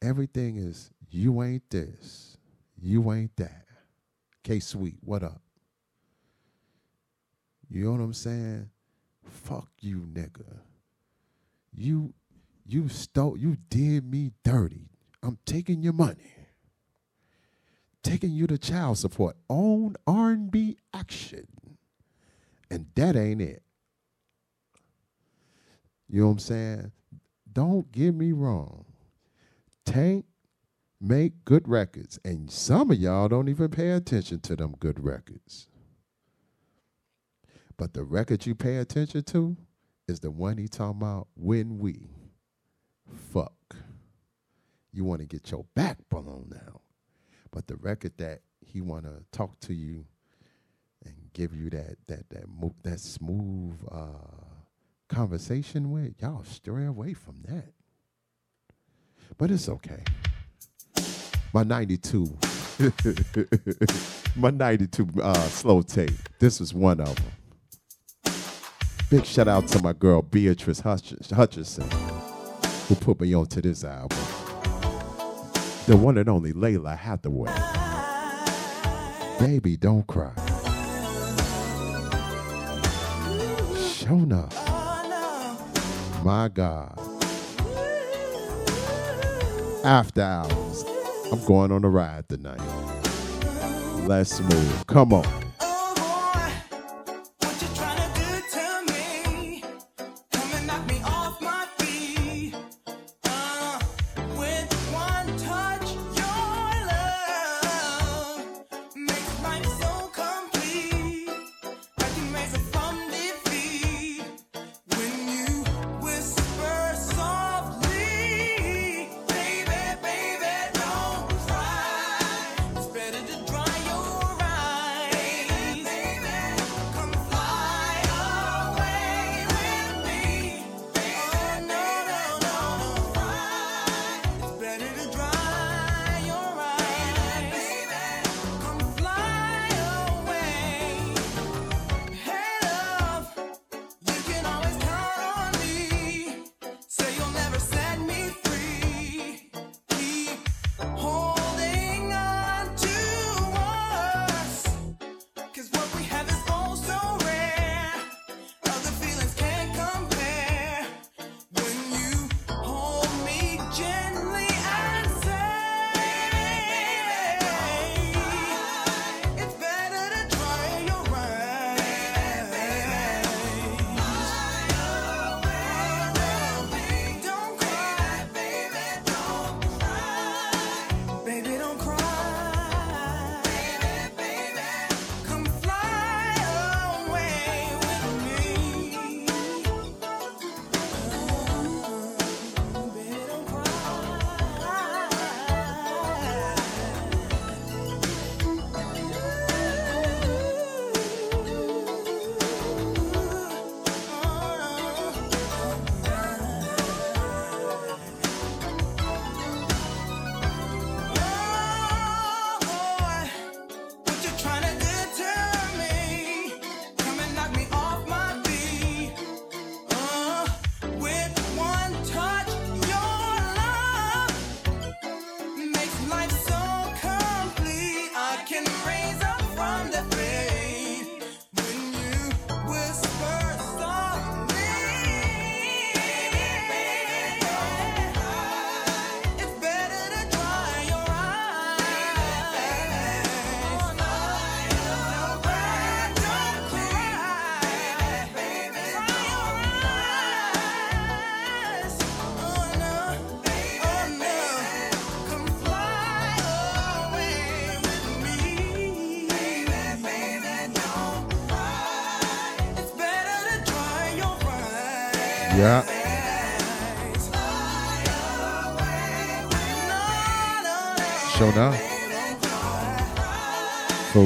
[0.00, 2.38] Everything is you ain't this,
[2.80, 3.66] you ain't that.
[4.42, 5.42] K Sweet, what up?
[7.68, 8.70] You know what I'm saying?
[9.22, 10.60] Fuck you, nigga.
[11.74, 12.14] You
[12.66, 14.88] you stole you did me dirty.
[15.22, 16.41] I'm taking your money.
[18.02, 19.36] Taking you to child support.
[19.48, 21.46] Own R&B action.
[22.70, 23.62] And that ain't it.
[26.08, 26.92] You know what I'm saying?
[27.50, 28.84] Don't get me wrong.
[29.84, 30.26] Tank
[31.00, 32.18] make good records.
[32.24, 35.68] And some of y'all don't even pay attention to them good records.
[37.76, 39.56] But the record you pay attention to
[40.06, 42.08] is the one he talking about when we
[43.32, 43.76] fuck.
[44.92, 46.81] You want to get your back blown now.
[47.52, 50.06] But the record that he want to talk to you
[51.04, 54.06] and give you that that that mo- that smooth uh,
[55.08, 57.72] conversation with, y'all stray away from that.
[59.38, 60.04] But it's okay.
[61.54, 62.38] My 92,
[64.36, 66.10] my 92 uh, slow tape.
[66.38, 67.32] This is one of them.
[69.10, 71.90] Big shout out to my girl Beatrice Hutch- Hutchinson,
[72.88, 74.18] who put me onto this album.
[75.86, 77.52] The one and only Lalah Hathaway.
[79.40, 80.32] Baby, don't cry.
[83.74, 84.48] Shona.
[86.24, 86.96] My God.
[89.84, 90.84] After hours.
[91.32, 92.60] I'm going on a ride tonight.
[94.06, 94.86] Let's move.
[94.86, 95.51] Come on.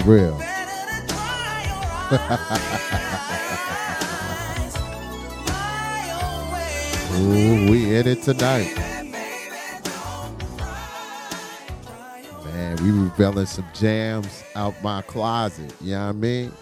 [0.07, 0.40] Real.
[7.16, 8.72] Ooh, we in it tonight.
[12.44, 15.74] Man, we revealing some jams out my closet.
[15.80, 16.52] You know what I mean?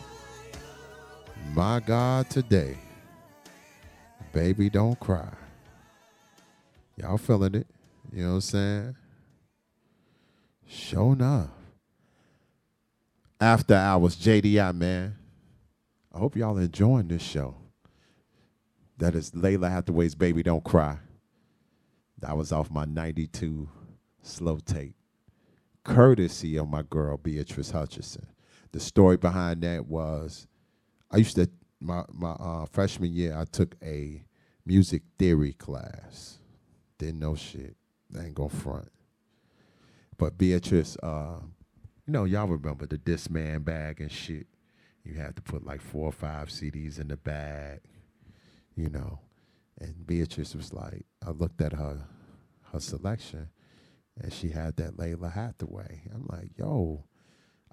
[1.53, 2.79] My God, today.
[4.33, 5.29] Baby, don't cry.
[6.97, 7.67] Y'all feeling it.
[8.13, 8.97] You know what I'm saying?
[10.67, 11.51] Sure enough.
[13.45, 15.17] After hours, JDI, man.
[16.15, 17.55] I hope y'all enjoying this show.
[18.97, 20.97] That is Lalah Hathaway's Baby Don't Cry.
[22.21, 23.69] That was off my 92
[24.23, 24.95] slow tape.
[25.85, 28.29] Courtesy of my girl, Beatrice Hutchinson.
[28.73, 30.47] The story behind that was
[31.11, 34.25] I used to, my, my uh, freshman year, I took a
[34.65, 36.39] music theory class.
[36.97, 37.77] Didn't know shit.
[38.19, 38.91] I ain't gonna front.
[40.17, 41.41] But Beatrice, uh,
[42.07, 44.47] you know, y'all remember the Discman bag and shit.
[45.05, 47.81] You had to put like four or five CDs in the bag,
[48.77, 49.21] you know.
[49.81, 52.07] And Beatrice was like, I looked at her
[52.73, 53.49] her selection
[54.21, 56.03] and she had that Lalah Hathaway.
[56.15, 57.05] I'm like, yo,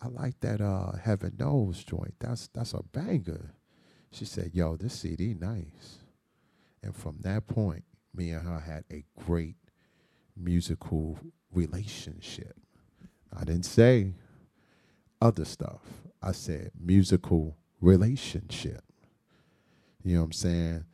[0.01, 2.15] I like that uh Heaven Knows joint.
[2.19, 3.53] That's that's a banger.
[4.11, 5.99] She said, yo, this CD nice.
[6.83, 9.55] And from that point, me and her had a great
[10.35, 11.19] musical
[11.53, 12.55] relationship.
[13.35, 14.13] I didn't say
[15.21, 15.81] other stuff.
[16.21, 18.83] I said musical relationship.
[20.03, 20.85] You know what I'm saying?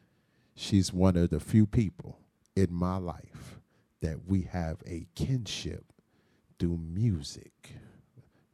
[0.55, 2.19] She's one of the few people
[2.55, 3.59] in my life
[4.01, 5.85] that we have a kinship
[6.59, 7.51] through music.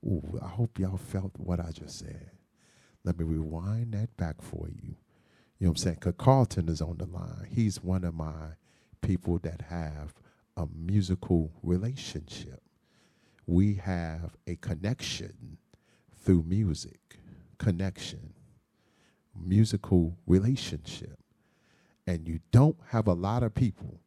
[0.06, 2.32] Ooh, I hope y'all felt what I just said.
[3.04, 4.96] Let me rewind that back for you.
[5.60, 5.98] You know what I'm saying?
[6.00, 7.48] Because Carlton is on the line.
[7.50, 8.56] He's one of my
[9.02, 10.14] people that have
[10.58, 12.62] a musical relationship.
[13.46, 15.58] We have a connection
[16.24, 17.20] through music,
[17.58, 18.34] connection,
[19.36, 21.20] musical relationship.
[22.08, 24.00] And you don't have a lot of people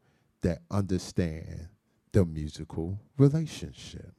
[0.43, 1.69] that understand
[2.13, 4.13] the musical relationship.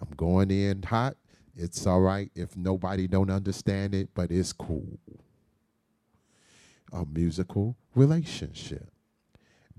[0.00, 1.16] I'm going in hot.
[1.56, 4.98] It's all right if nobody don't understand it, but it's cool.
[6.92, 8.90] A musical relationship.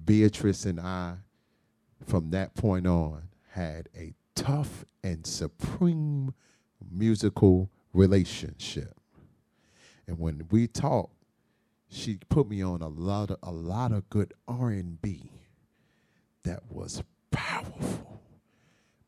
[0.04, 1.16] Beatrice and I,
[2.06, 6.34] from that point on, had a tough and supreme
[6.92, 8.98] musical relationship.
[10.08, 11.14] And when we talked,
[11.90, 15.32] she put me on a lot of a lot of good R&B
[16.44, 18.22] that was powerful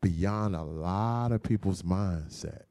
[0.00, 2.62] beyond a lot of people's mindset.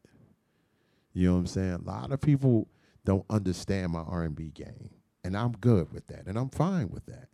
[1.13, 1.73] You know what I'm saying?
[1.73, 2.67] A lot of people
[3.05, 4.89] don't understand my R&B game,
[5.23, 7.29] and I'm good with that, and I'm fine with that.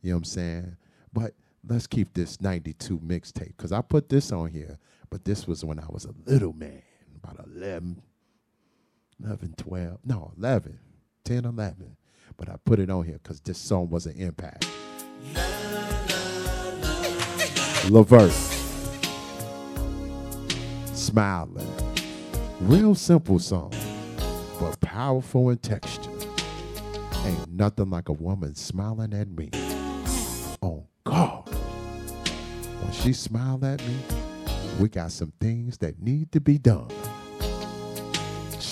[0.00, 0.76] You know what I'm saying?
[1.12, 1.34] But
[1.66, 4.78] let's keep this 92 mixtape because I put this on here,
[5.10, 6.82] but this was when I was a little man,
[7.22, 8.02] about 11,
[9.24, 10.78] 11, 12, no, 11,
[11.24, 11.96] 10, 11.
[12.36, 14.66] But I put it on here because this song was an impact.
[17.90, 18.32] Levert.
[20.94, 21.68] Smiling.
[22.60, 23.72] Real simple song,
[24.60, 26.10] but powerful in texture.
[27.24, 29.50] Ain't nothing like a woman smiling at me.
[30.62, 31.48] Oh God.
[32.82, 33.96] When she smiled at me,
[34.78, 36.88] we got some things that need to be done.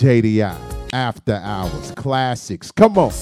[0.00, 0.56] JDI,
[0.94, 2.72] After Hours, Classics.
[2.72, 3.12] Come on.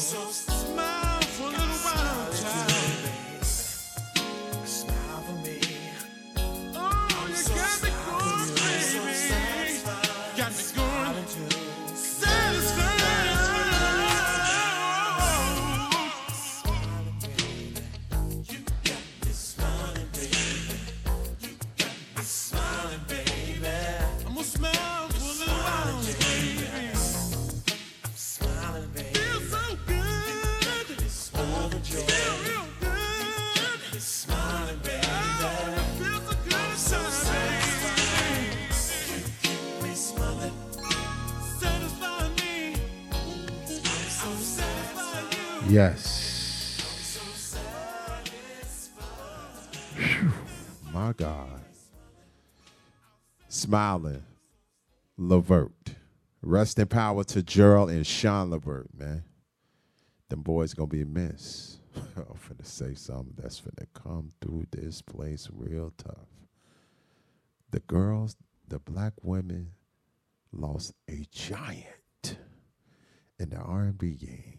[0.00, 0.49] You.
[53.70, 54.24] Smiling.
[55.16, 55.94] Levert.
[56.42, 59.22] Rest in power to Gerald and Sean Levert, man.
[60.28, 61.78] Them boys gonna be missed.
[62.16, 66.26] I'm finna say something that's finna come through this place real tough.
[67.70, 68.36] The girls,
[68.66, 69.70] the black women,
[70.50, 72.38] lost a giant
[73.38, 74.58] in the R&B game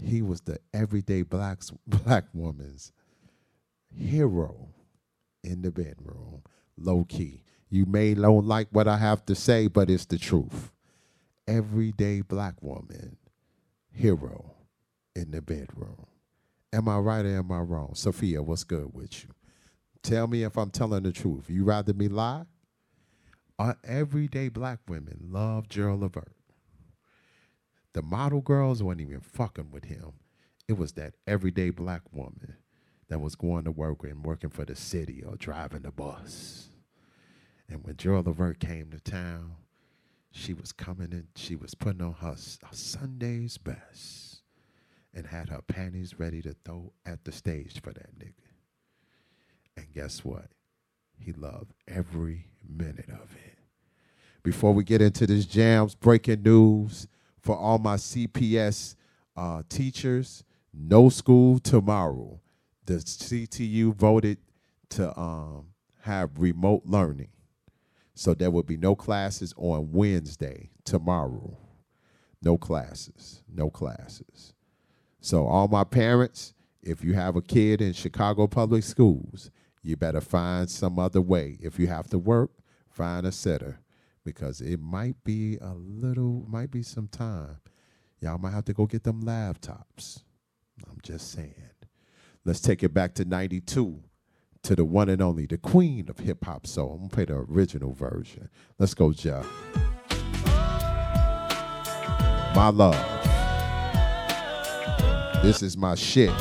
[0.00, 2.92] he was the everyday blacks black woman's
[3.94, 4.68] hero
[5.42, 6.42] in the bedroom,
[6.76, 7.42] low key.
[7.70, 10.72] You may don't like what I have to say, but it's the truth.
[11.46, 13.16] Everyday black woman,
[13.92, 14.54] hero
[15.14, 16.06] in the bedroom.
[16.72, 17.94] Am I right or am I wrong?
[17.94, 19.30] Sophia, what's good with you?
[20.02, 21.48] Tell me if I'm telling the truth.
[21.48, 22.44] You rather me lie?
[23.58, 26.32] Our everyday black women love Gerald Levert.
[27.94, 30.12] The model girls weren't even fucking with him.
[30.68, 32.56] It was that everyday black woman
[33.08, 36.67] that was going to work and working for the city or driving the bus.
[37.68, 39.56] And when Gerald Levert came to town,
[40.30, 42.36] she was coming in, she was putting on her, her
[42.72, 44.42] Sunday's best
[45.14, 48.32] and had her panties ready to throw at the stage for that nigga.
[49.76, 50.46] And guess what?
[51.18, 53.58] He loved every minute of it.
[54.42, 57.08] Before we get into this jams, breaking news
[57.40, 58.94] for all my CPS
[59.36, 62.40] uh, teachers, no school tomorrow.
[62.84, 64.38] The CTU voted
[64.90, 65.66] to um,
[66.02, 67.28] have remote learning.
[68.18, 71.56] So there will be no classes on Wednesday, tomorrow.
[72.42, 74.54] No classes, no classes.
[75.20, 79.52] So all my parents, if you have a kid in Chicago public schools,
[79.84, 81.58] you better find some other way.
[81.60, 82.50] If you have to work,
[82.90, 83.78] find a sitter
[84.24, 87.58] because it might be a little, might be some time.
[88.20, 90.24] Y'all might have to go get them laptops.
[90.90, 91.54] I'm just saying.
[92.44, 94.02] Let's take it back to 92
[94.68, 96.92] to the one and only, the queen of hip hop soul.
[96.92, 98.50] I'm gonna play the original version.
[98.78, 99.46] Let's go, Jeff.
[102.54, 102.94] My love.
[105.42, 106.34] This is my shit.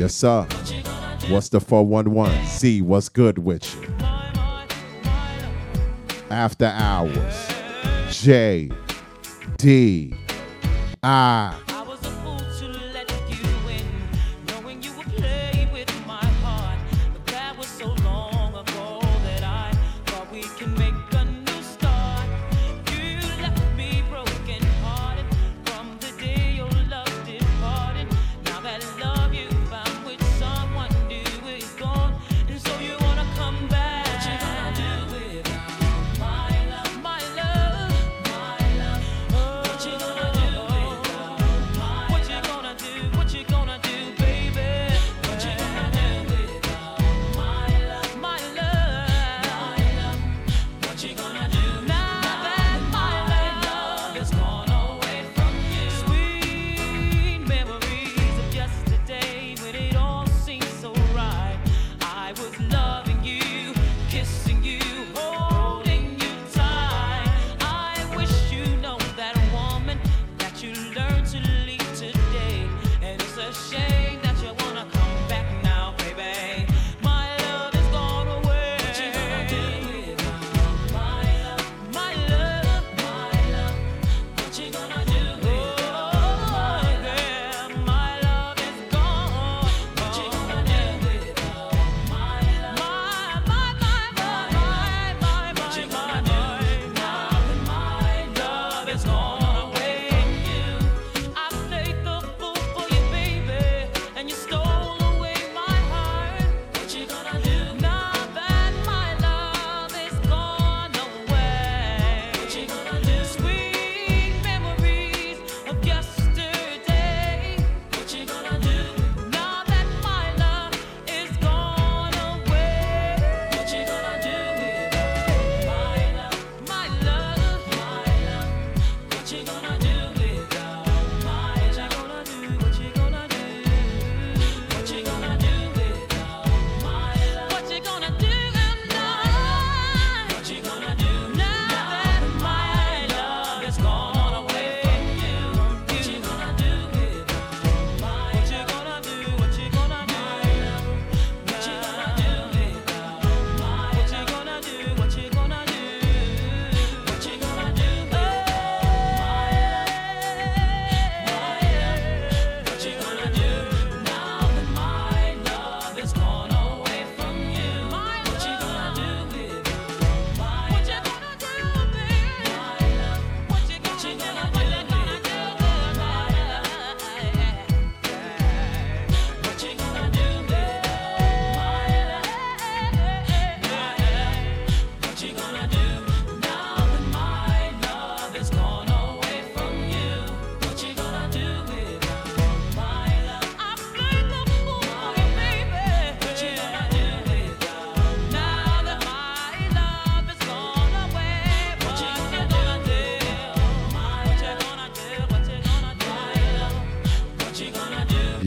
[0.00, 0.48] Yes, sir.
[1.28, 2.46] What's the 411?
[2.46, 3.86] Z, what's good with you?
[6.28, 7.48] After hours.
[8.10, 8.68] J.
[9.58, 10.12] D.
[11.04, 11.69] I.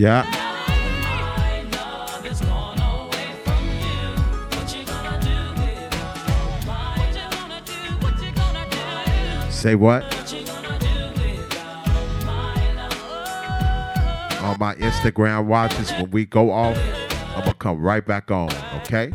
[0.04, 0.24] do?
[9.50, 10.04] Say what?
[14.44, 16.78] On my Instagram watches, when we go off,
[17.36, 18.50] I'm gonna come right back on,
[18.82, 19.14] okay?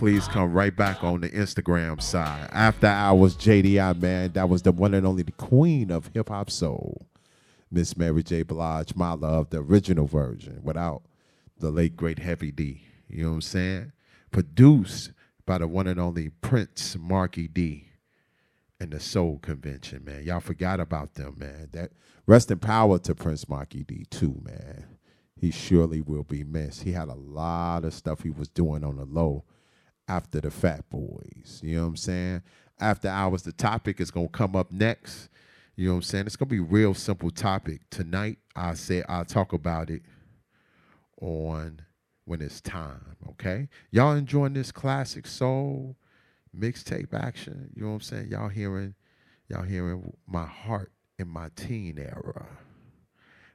[0.00, 2.48] Please come right back on the Instagram side.
[2.52, 6.48] After hours, JDI, man, that was the one and only the queen of hip hop
[6.48, 7.06] soul,
[7.70, 8.42] Miss Mary J.
[8.42, 11.02] Blige, my love, the original version, without
[11.58, 12.80] the late great Heavy D.
[13.10, 13.92] You know what I'm saying?
[14.30, 15.12] Produced
[15.44, 17.88] by the one and only Prince Markie Dee
[18.80, 20.22] and the Soul Convention, man.
[20.22, 21.68] Y'all forgot about them, man.
[21.72, 21.92] That
[22.26, 24.96] rest in power to Prince Markie Dee too, man.
[25.36, 26.84] He surely will be missed.
[26.84, 29.44] He had a lot of stuff he was doing on the low
[30.10, 31.60] after the Fat Boys.
[31.62, 32.42] You know what I'm saying?
[32.80, 35.28] After hours, the topic is gonna come up next.
[35.76, 36.26] You know what I'm saying?
[36.26, 38.38] It's gonna be a real simple topic tonight.
[38.56, 40.02] I say I'll talk about it
[41.20, 41.82] on
[42.24, 43.16] when it's time.
[43.30, 45.96] Okay, y'all enjoying this classic soul
[46.58, 47.70] mixtape action?
[47.76, 48.28] You know what I'm saying?
[48.30, 48.94] Y'all hearing,
[49.48, 52.46] y'all hearing my heart in my teen era.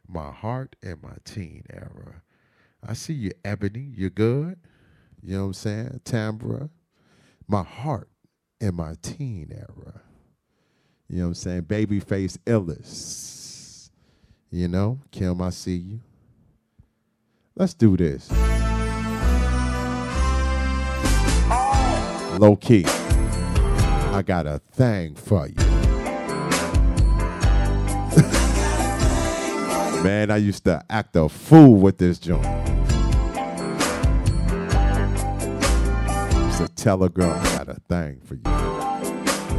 [0.07, 2.21] My heart in my teen era.
[2.87, 3.91] I see you, Ebony.
[3.93, 4.57] You good?
[5.25, 6.01] You know what I'm saying?
[6.05, 6.69] Tambra.
[7.47, 8.09] My heart
[8.61, 10.01] in my teen era.
[11.09, 11.63] You know what I'm saying?
[11.63, 13.89] Babyface Ellis.
[14.51, 15.99] You know, Kim, I see you.
[17.55, 18.29] Let's do this.
[22.39, 22.83] Low key.
[22.85, 25.55] I got a thing for you.
[30.03, 32.64] Man, I used to act a fool with this joint.
[36.75, 38.41] Tell a girl, I got a thing for you.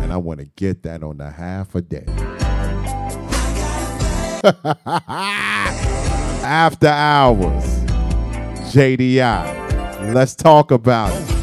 [0.03, 2.05] And I want to get that on the half a day.
[6.45, 7.65] After hours.
[8.73, 10.15] JDI.
[10.15, 11.41] Let's talk about it.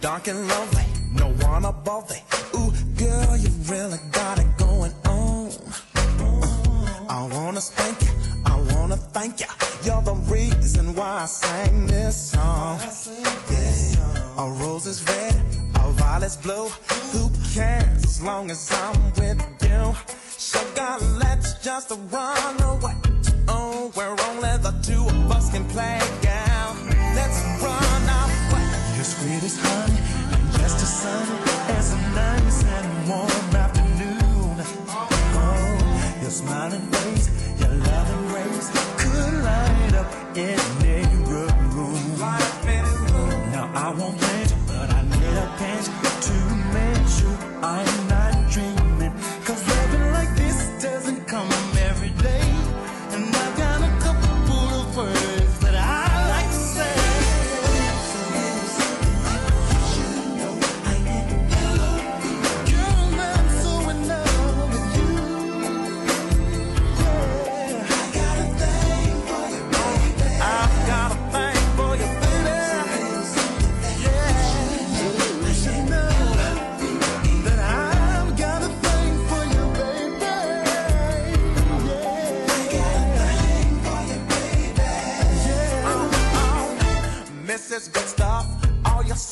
[0.00, 2.22] Dark and lonely, no one above it.
[2.54, 5.50] Ooh, girl, you really got it going on.
[7.08, 8.08] I wanna spank you,
[8.44, 9.46] I wanna thank you.
[9.84, 12.78] You're the reason why I sang this song.
[12.80, 12.90] A
[14.50, 15.34] rose is red,
[15.76, 16.68] a violet's blue.
[17.12, 19.94] Who cares as long as I'm with you?
[20.38, 22.94] Sugar, let's just run away.
[23.48, 26.76] Oh, where only the two of us can play, gal.
[27.14, 28.66] Let's run away.
[28.96, 29.98] You're sweet as honey,
[30.32, 31.38] and just as sunny
[31.78, 34.56] as a nice and warm afternoon.
[35.38, 37.28] Oh, your smiling face,
[37.60, 41.21] your loving rays could light up any
[43.84, 45.86] I won't let you, but I need a pinch
[46.26, 46.34] to
[46.72, 48.01] make sure I'm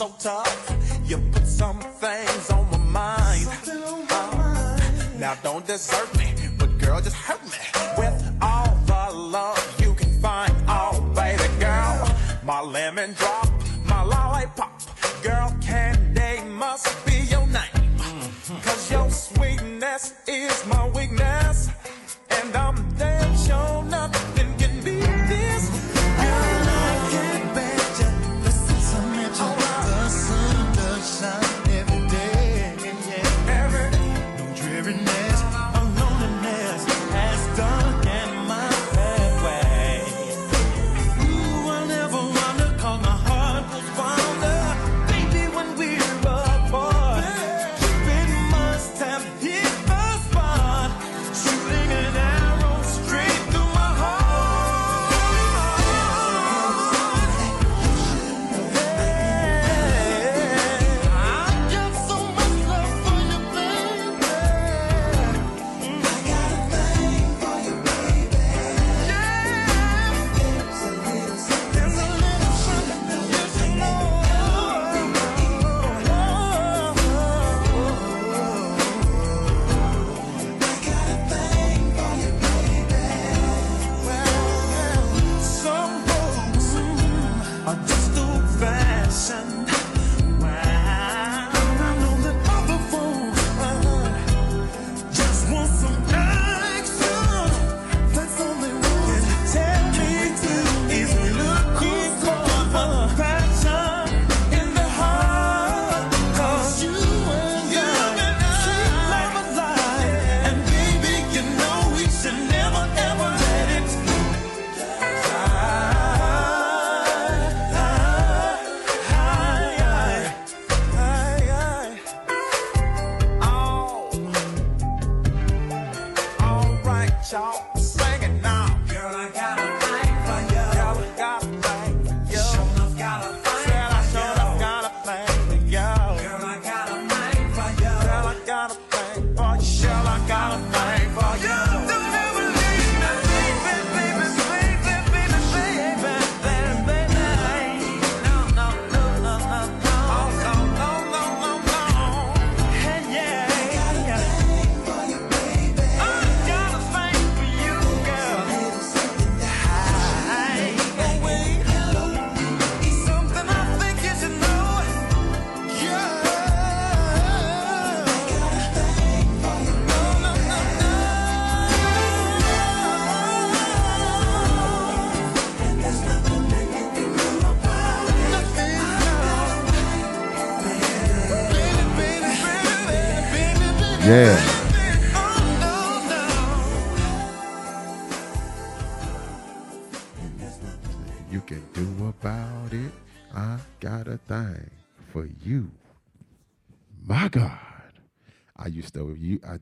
[0.00, 0.76] so tough.
[1.04, 3.48] You put some things on my mind.
[4.10, 4.80] Uh,
[5.18, 7.59] now don't desert me, but girl, just hurt me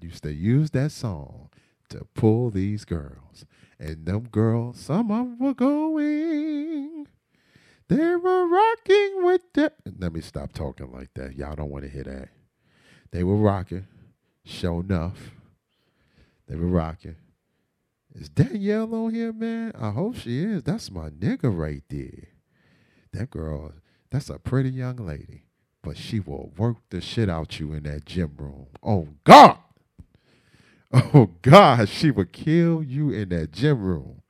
[0.03, 1.51] used to use that song
[1.91, 3.45] to pull these girls.
[3.79, 7.07] And them girls, some of them were going.
[7.89, 11.37] They were rocking with the Let me stop talking like that.
[11.37, 12.29] Y'all don't want to hear that.
[13.13, 13.87] They were rocking.
[14.45, 15.31] Sure enough.
[16.47, 17.17] They were rocking.
[18.15, 19.73] Is Danielle on here, man?
[19.79, 20.63] I hope she is.
[20.63, 22.29] That's my nigga right there.
[23.13, 23.73] That girl,
[24.11, 25.45] that's a pretty young lady.
[25.83, 28.67] But she will work the shit out you in that gym room.
[28.83, 29.59] Oh God.
[30.93, 34.23] Oh God, she will kill you in that gym room.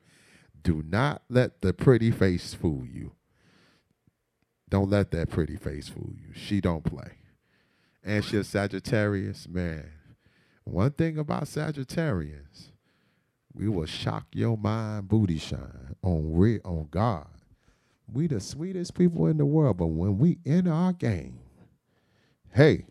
[0.62, 3.12] Do not let the pretty face fool you.
[4.70, 6.34] Don't let that pretty face fool you.
[6.34, 7.12] She don't play.
[8.04, 9.90] And she's Sagittarius, man.
[10.64, 12.72] One thing about Sagittarians,
[13.54, 17.28] we will shock your mind booty shine on re- on God.
[18.12, 21.40] We the sweetest people in the world, but when we in our game,
[22.54, 22.86] hey,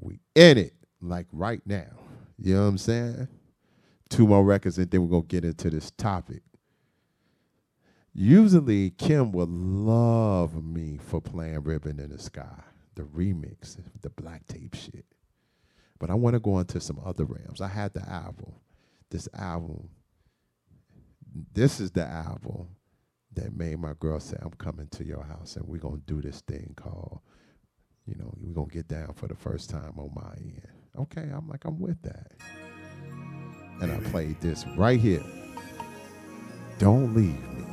[0.00, 2.01] we in it like right now.
[2.42, 3.28] You know what I'm saying?
[4.08, 6.42] Two more records and then we're gonna get into this topic.
[8.12, 12.64] Usually Kim would love me for playing Ribbon in the Sky,
[12.96, 15.06] the remix, the black tape shit.
[16.00, 17.60] But I want to go into some other realms.
[17.60, 18.52] I had the album.
[19.08, 19.88] This album,
[21.54, 22.66] this is the album
[23.34, 26.40] that made my girl say, I'm coming to your house and we're gonna do this
[26.40, 27.20] thing called,
[28.04, 30.81] you know, we're gonna get down for the first time on my end.
[30.98, 32.32] Okay, I'm like, I'm with that.
[33.80, 35.22] And I played this right here.
[36.78, 37.64] Don't leave me.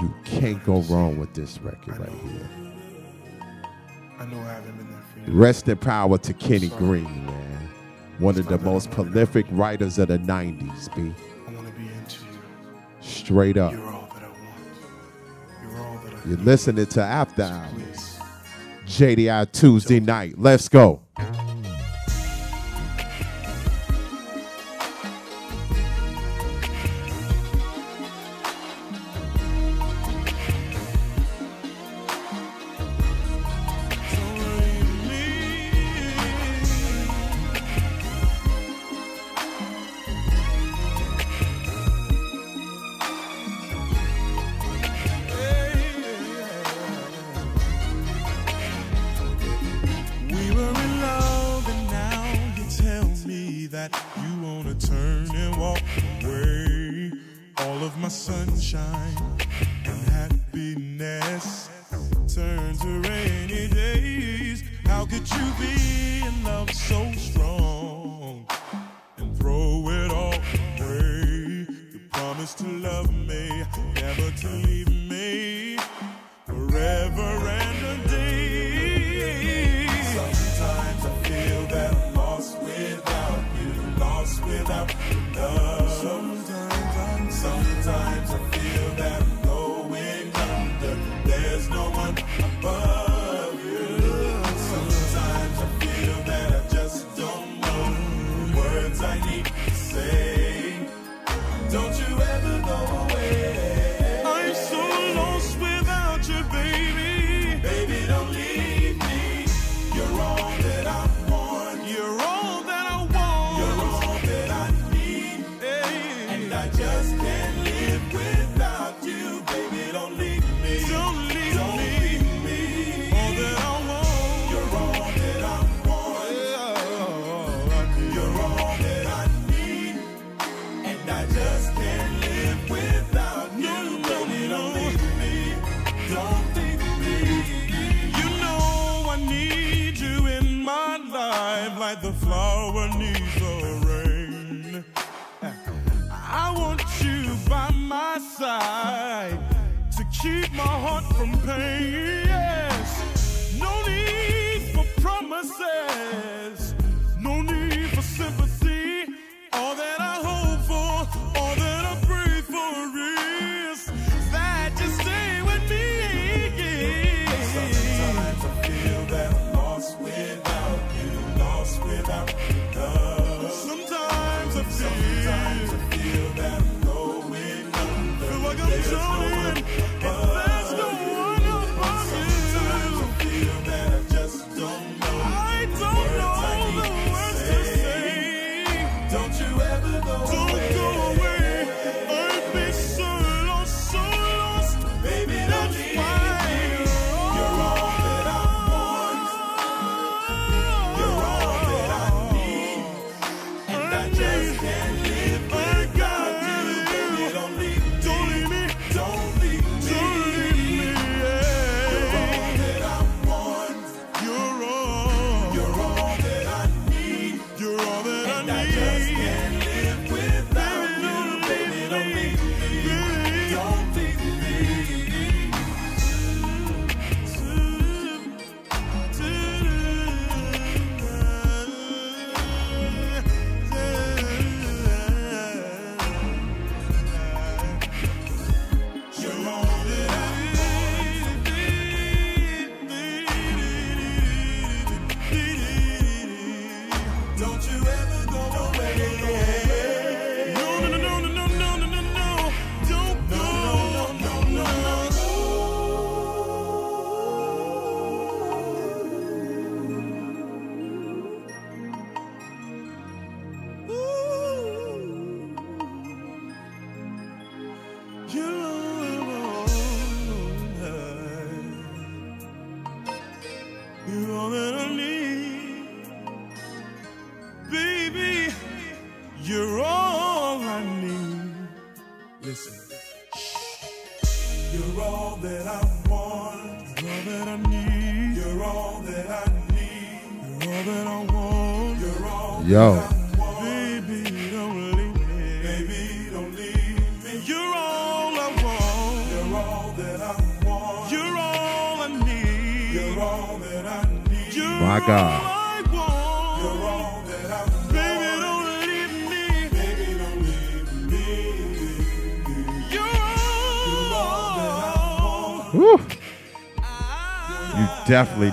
[0.00, 2.48] You can't go wrong with this record right here.
[4.18, 5.36] I know I haven't been there for you.
[5.36, 7.68] Rest in power to Kenny Greene, man.
[8.18, 11.14] One of the most prolific writers of the 90s, B.
[11.46, 12.38] I want to be into you.
[13.00, 13.72] Straight up.
[13.72, 14.42] You're all that I want.
[15.62, 16.44] You're all that I You're need.
[16.46, 18.07] listening to After Hours.
[18.88, 20.34] JDI Tuesday night.
[20.38, 21.00] Let's go.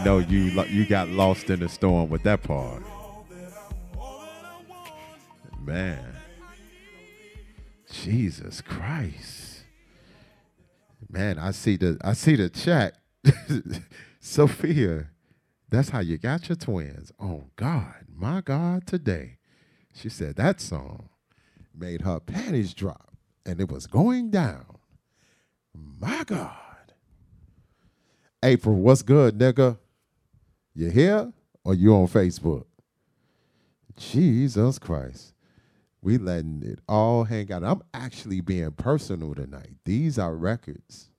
[0.06, 2.84] Know you you got lost in the storm with that part.
[5.60, 6.16] Man.
[7.92, 9.64] Jesus Christ.
[11.10, 13.00] Man, I see the I see the chat.
[14.20, 15.08] Sophia,
[15.72, 17.12] that's how you got your twins.
[17.20, 19.40] Oh God, my God, today.
[19.92, 21.10] She said that song
[21.74, 24.78] made her panties drop and it was going down.
[25.74, 26.54] My God.
[28.44, 29.80] April, what's good, nigga?
[30.76, 31.32] You here
[31.64, 32.66] or you on Facebook?
[33.96, 35.34] Jesus Christ.
[36.02, 37.64] We letting it all hang out.
[37.64, 39.76] I'm actually being personal tonight.
[39.86, 41.10] These are records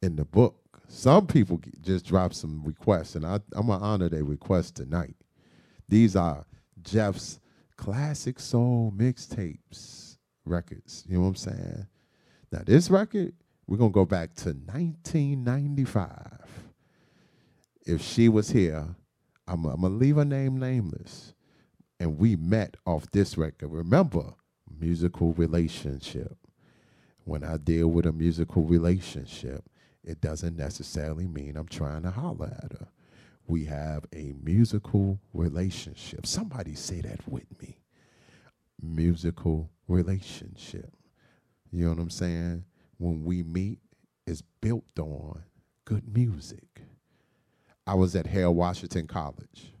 [0.00, 0.56] in the book.
[0.86, 5.16] Some people just drop some requests, and I, I'm gonna honor their requests tonight.
[5.88, 6.46] These are
[6.82, 7.40] Jeff's
[7.76, 11.04] classic soul mixtapes records.
[11.08, 11.86] You know what I'm saying?
[12.52, 13.34] Now this record,
[13.66, 16.40] we're gonna go back to 1995.
[17.86, 18.94] If she was here,
[19.46, 21.34] I'm, I'm gonna leave her name nameless.
[21.98, 23.70] And we met off this record.
[23.70, 24.34] Remember,
[24.78, 26.36] musical relationship.
[27.24, 29.64] When I deal with a musical relationship,
[30.02, 32.88] it doesn't necessarily mean I'm trying to holler at her.
[33.46, 36.26] We have a musical relationship.
[36.26, 37.78] Somebody say that with me.
[38.80, 40.92] Musical relationship.
[41.70, 42.64] You know what I'm saying?
[42.98, 43.80] When we meet,
[44.26, 45.42] it's built on
[45.84, 46.82] good music.
[47.90, 49.72] I was at Harold Washington College.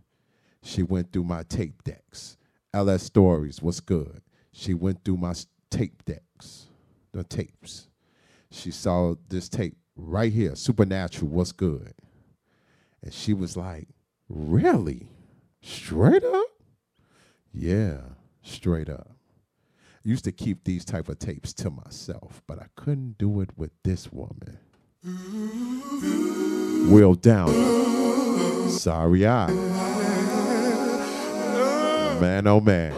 [0.64, 2.36] She went through my tape decks.
[2.74, 4.20] LS Stories was good.
[4.52, 5.32] She went through my
[5.70, 6.66] tape decks,
[7.12, 7.86] the tapes.
[8.50, 11.94] She saw this tape right here, Supernatural was good.
[13.00, 13.86] And she was like,
[14.28, 15.06] Really?
[15.62, 16.48] Straight up?
[17.54, 18.00] Yeah,
[18.42, 19.12] straight up.
[20.04, 23.50] I Used to keep these type of tapes to myself, but I couldn't do it
[23.56, 24.58] with this woman.
[26.90, 27.79] Will Down.
[28.70, 29.46] Sorry, I.
[32.20, 32.94] Man, oh man.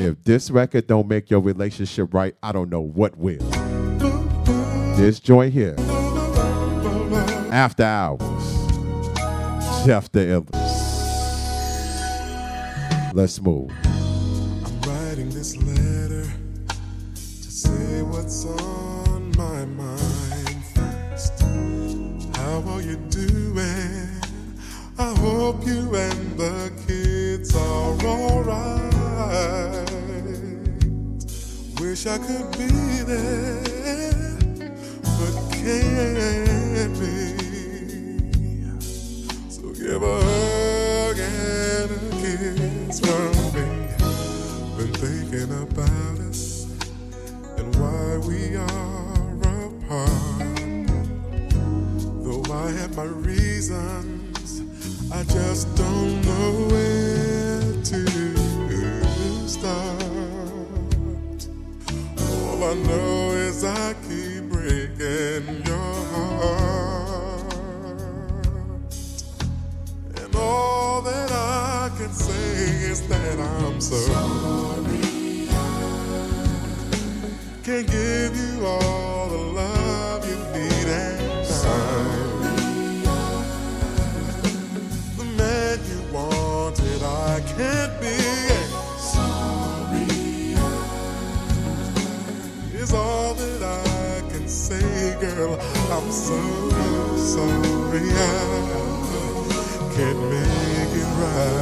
[0.00, 3.38] If this record don't make your relationship right, I don't know what will.
[4.96, 5.74] This joint here.
[7.50, 8.22] After hours.
[9.84, 10.68] Jeff the Illest.
[13.14, 13.70] Let's move.
[25.52, 28.90] Hope you and the kids are alright.
[31.80, 32.68] Wish I could be
[33.10, 34.36] there,
[35.18, 37.16] but can't be.
[39.48, 43.66] So give a hug and a kiss from me.
[44.76, 46.66] Been thinking about us
[47.56, 50.42] and why we are apart.
[52.22, 54.17] Though I have my reasons,
[55.10, 60.02] I just don't know where to start.
[62.20, 67.54] All I know is I keep breaking your heart.
[70.16, 75.00] And all that I can say is that I'm so sorry.
[77.64, 79.07] Can't give you all
[87.58, 88.16] can't be
[88.98, 90.06] sorry
[92.72, 95.58] is all that I can say, girl.
[95.90, 96.38] I'm so
[97.16, 98.30] sorry I
[99.96, 101.58] can't make it right.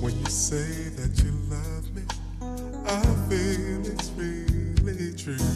[0.00, 2.04] When you say that you love me,
[2.86, 5.52] I feel it's really true.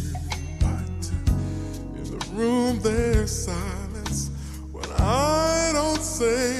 [0.60, 1.02] But
[1.96, 4.30] in the room there's silence
[4.72, 6.57] when I don't say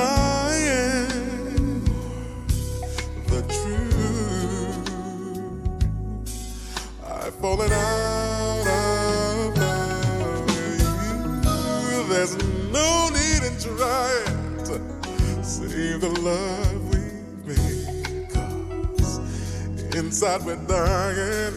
[0.00, 1.08] denying
[3.26, 4.78] the truth.
[7.06, 10.80] I've fallen out of love with
[11.90, 11.98] you.
[12.08, 12.34] There's
[12.72, 14.82] no need to try it.
[15.44, 17.02] save the love we
[17.46, 17.88] made.
[19.94, 21.54] Inside we're dying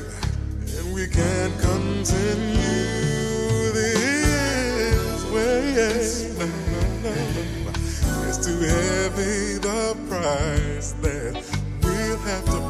[0.78, 2.92] and we can't continue
[3.74, 5.54] this way.
[8.44, 11.34] Too heavy the price that
[11.82, 12.63] we'll have to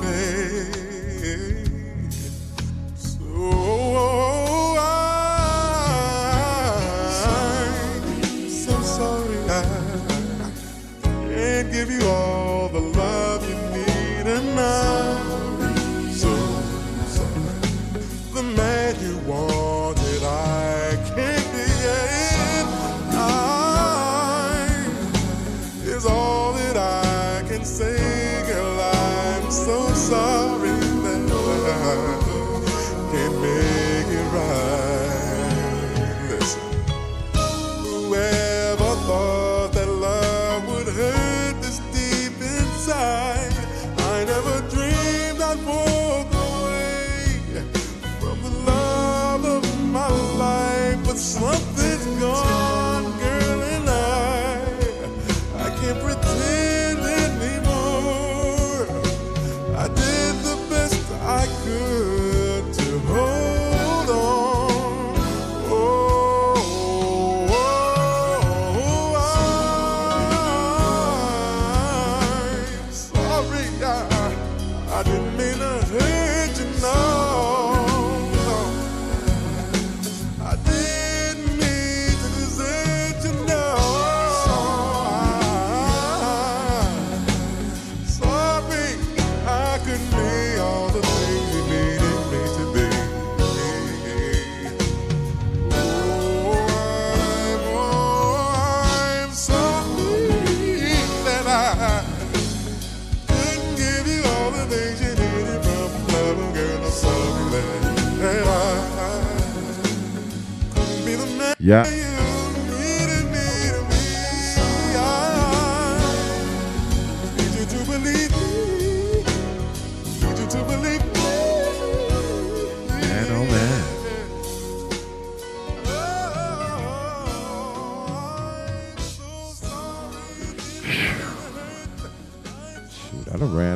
[111.66, 111.84] Oh,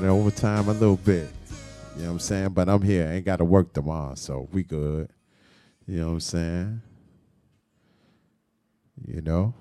[0.10, 1.30] over time a little bit.
[1.96, 2.50] You know what I'm saying?
[2.50, 3.08] But I'm here.
[3.08, 5.10] ain't got to work tomorrow, so we good.
[5.88, 6.82] You know what I'm saying?
[9.08, 9.54] You know?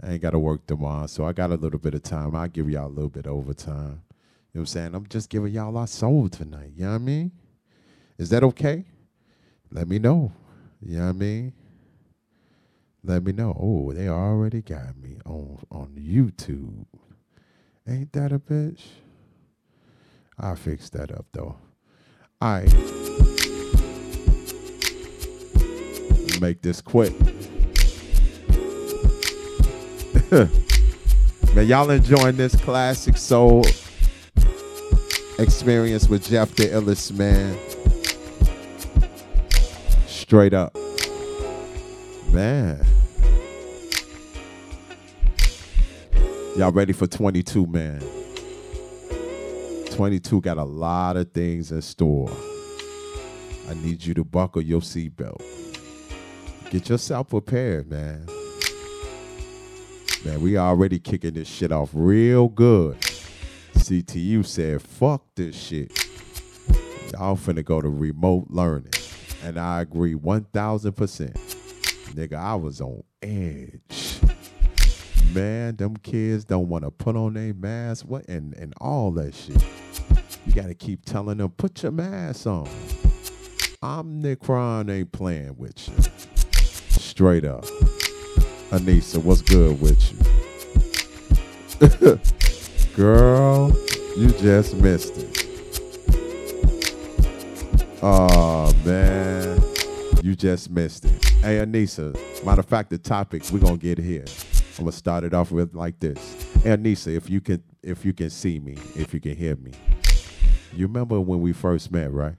[0.00, 2.34] I ain't got to work tomorrow, so I got a little bit of time.
[2.34, 4.02] I'll give y'all a little bit of overtime.
[4.52, 4.94] You know what I'm saying?
[4.94, 6.72] I'm just giving y'all our soul tonight.
[6.76, 7.32] You know what I mean?
[8.18, 8.84] Is that okay?
[9.70, 10.32] Let me know.
[10.84, 11.52] You know what I mean?
[13.04, 13.56] Let me know.
[13.58, 16.86] Oh, they already got me on on YouTube.
[17.88, 18.82] Ain't that a bitch?
[20.38, 21.56] I'll fix that up though.
[22.40, 22.72] Right.
[26.40, 27.14] Make this quick.
[30.30, 33.64] Man, y'all enjoying this classic soul
[35.38, 37.58] experience with Jeff the Illest man.
[40.06, 40.76] Straight up.
[42.30, 42.84] Man.
[46.56, 48.02] Y'all ready for 22, man?
[49.90, 52.30] 22 got a lot of things in store.
[53.68, 55.42] I need you to buckle your seatbelt.
[56.70, 58.26] Get yourself prepared, man.
[60.24, 62.96] Man, we already kicking this shit off real good.
[63.74, 65.90] CTU said, fuck this shit.
[67.12, 68.92] Y'all finna go to remote learning.
[69.42, 71.32] And I agree 1000%.
[72.14, 74.20] Nigga, I was on edge.
[75.34, 79.34] Man, them kids don't want to put on their mask what and, and all that
[79.34, 79.64] shit.
[80.46, 82.68] You gotta keep telling them, put your mask on.
[83.82, 85.94] Omicron ain't playing with you.
[86.90, 87.64] Straight up.
[88.72, 90.18] Anissa, what's good with you?
[92.96, 93.70] Girl,
[94.16, 95.46] you just missed it.
[98.02, 99.62] Oh man,
[100.22, 101.22] you just missed it.
[101.42, 102.14] Hey Anissa,
[102.46, 104.24] matter of fact, the topic we're gonna get here.
[104.78, 106.18] I'm gonna start it off with like this.
[106.62, 109.72] Hey Anissa, if you can if you can see me, if you can hear me.
[110.74, 112.36] You remember when we first met, right?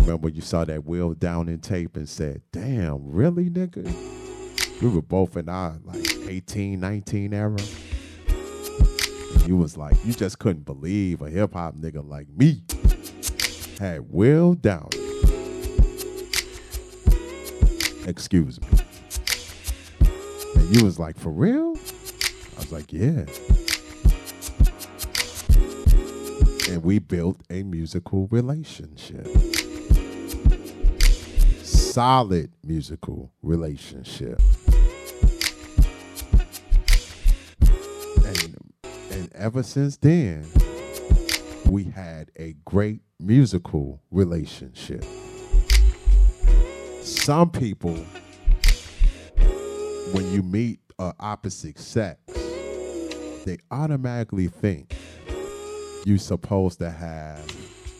[0.00, 4.14] Remember you saw that Will Downing tape and said, damn, really, nigga?
[4.82, 7.56] We were both in our like 18, 19 era.
[9.34, 12.62] And you was like, you just couldn't believe a hip hop nigga like me
[13.78, 14.88] had Will Downing.
[18.06, 18.68] Excuse me.
[20.56, 21.76] And you was like, for real?
[22.56, 23.24] I was like, yeah.
[26.70, 29.26] And we built a musical relationship.
[31.62, 34.40] Solid musical relationship.
[39.44, 40.42] Ever since then,
[41.66, 45.04] we had a great musical relationship.
[47.02, 47.94] Some people,
[50.12, 52.18] when you meet a opposite sex,
[53.44, 54.96] they automatically think
[56.06, 57.44] you're supposed to have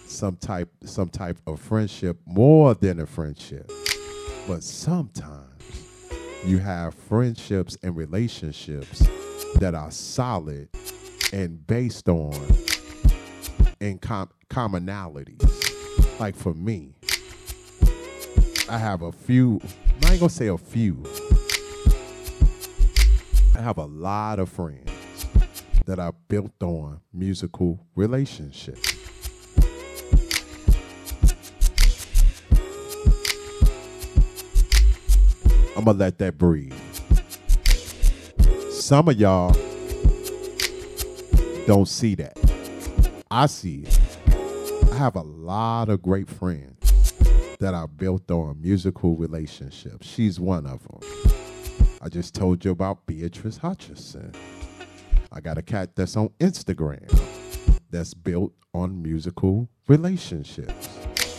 [0.07, 3.71] some type some type of friendship more than a friendship.
[4.49, 5.63] But sometimes
[6.47, 9.07] you have friendships and relationships
[9.57, 10.71] that are solid
[11.33, 12.35] and based on
[13.81, 15.41] and com- commonalities.
[16.21, 16.95] Like for me,
[18.69, 19.61] I have a few,
[20.05, 21.03] I ain't gonna say a few.
[23.57, 24.91] I have a lot of friends
[25.87, 28.95] that are built on musical relationships.
[35.77, 36.73] I'm gonna let that breathe.
[38.71, 39.55] Some of y'all
[41.67, 42.39] don't see that.
[43.31, 44.01] I see it.
[44.93, 47.13] I have a lot of great friends
[47.59, 50.07] that are built on musical relationships.
[50.07, 51.01] She's one of them.
[52.03, 54.33] I just told you about Beatrice Hutchison.
[55.33, 57.11] I got a cat that's on Instagram
[57.91, 60.89] that's built on musical relationships.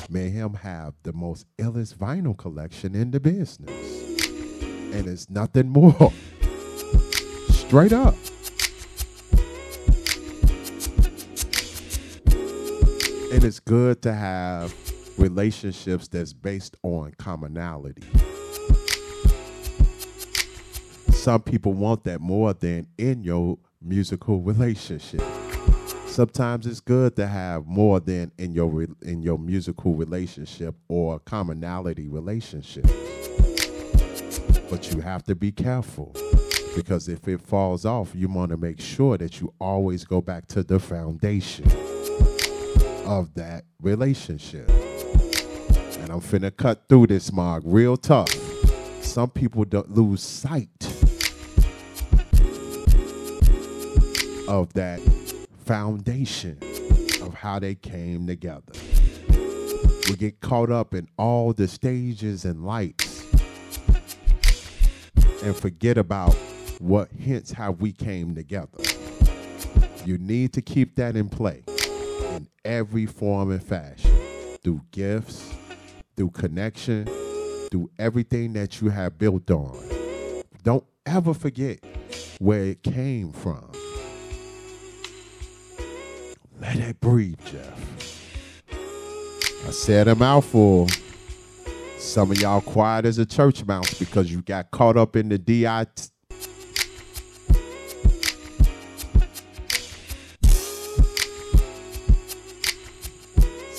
[0.09, 3.69] Me and him have the most illest vinyl collection in the business.
[4.93, 6.11] And it's nothing more.
[7.49, 8.15] Straight up.
[13.35, 14.73] And it's good to have
[15.17, 18.07] relationships that's based on commonality.
[21.11, 25.21] Some people want that more than in your musical relationship.
[26.05, 32.07] Sometimes it's good to have more than in your in your musical relationship or commonality
[32.07, 32.85] relationship.
[34.69, 36.15] But you have to be careful
[36.73, 40.47] because if it falls off, you want to make sure that you always go back
[40.47, 41.69] to the foundation
[43.05, 44.67] of that relationship.
[44.69, 48.33] And I'm finna cut through this mog real tough.
[49.03, 50.69] Some people don't lose sight
[54.47, 54.99] of that
[55.65, 56.57] foundation
[57.21, 58.73] of how they came together.
[60.09, 63.25] We get caught up in all the stages and lights
[65.43, 66.35] and forget about
[66.79, 68.77] what hints how we came together.
[70.05, 71.63] You need to keep that in play
[72.65, 74.11] every form and fashion
[74.63, 75.53] through gifts,
[76.17, 77.05] through connection,
[77.69, 79.77] through everything that you have built on.
[80.63, 81.79] Don't ever forget
[82.39, 83.71] where it came from.
[86.59, 87.79] Let it breathe, Jeff.
[89.67, 90.87] I said a mouthful.
[91.99, 95.37] Some of y'all quiet as a church mouse because you got caught up in the
[95.37, 95.85] DI.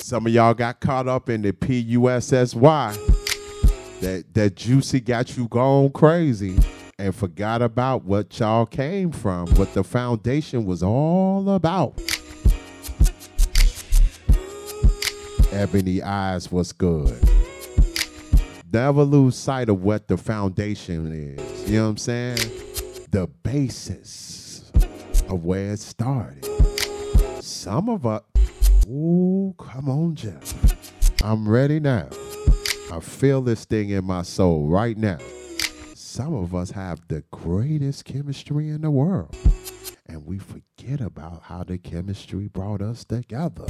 [0.07, 2.57] Some of y'all got caught up in the PUSSY.
[3.99, 6.57] That that juicy got you going crazy
[6.97, 12.01] and forgot about what y'all came from, what the foundation was all about.
[15.51, 17.21] Ebony Eyes was good.
[18.71, 21.69] Never lose sight of what the foundation is.
[21.69, 22.37] You know what I'm saying?
[23.11, 24.71] The basis
[25.27, 26.45] of where it started.
[27.41, 28.21] Some of us,
[28.87, 31.21] ooh, come on, Jeff.
[31.23, 32.07] I'm ready now.
[32.91, 35.17] I feel this thing in my soul right now.
[35.93, 39.35] Some of us have the greatest chemistry in the world,
[40.05, 43.65] and we forget about how the chemistry brought us together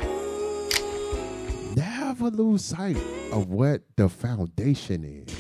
[1.78, 2.98] never lose sight
[3.32, 5.32] of what the foundation is.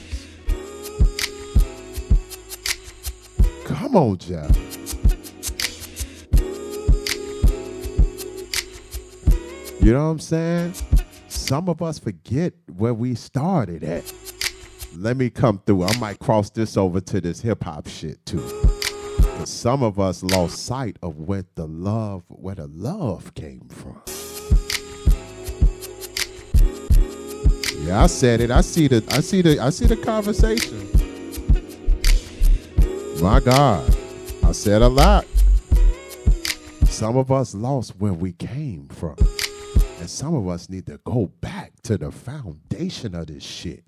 [3.65, 4.66] Come on, Jeff.
[9.88, 10.73] You know what I'm saying?
[11.30, 14.14] Some of us forget where we started at.
[14.97, 15.85] Let me come through.
[15.85, 18.43] I might cross this over to this hip hop shit too.
[19.22, 24.01] 'Cause some of us lost sight of where the love, where the love came from.
[27.85, 28.51] Yeah, I said it.
[28.51, 30.89] I see the I see the I see the conversation.
[33.22, 33.95] My God.
[34.43, 35.26] I said a lot.
[36.89, 39.15] Some of us lost where we came from.
[39.99, 43.83] And some of us need to go back to the foundation of this shit.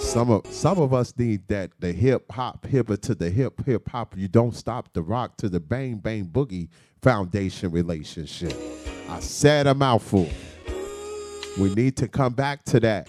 [0.00, 3.64] Some of some of us need that the hip hop hipper uh, to the hip
[3.64, 4.14] hip hop.
[4.16, 6.68] You don't stop the rock to the bang bang boogie
[7.00, 8.54] foundation relationship.
[9.08, 10.28] I said a mouthful.
[11.58, 13.08] We need to come back to that.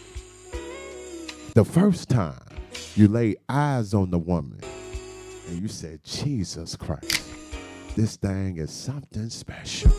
[1.56, 2.42] The first time
[2.96, 4.60] you lay eyes on the woman
[5.48, 7.24] and you said, Jesus Christ,
[7.96, 9.92] this thing is something special.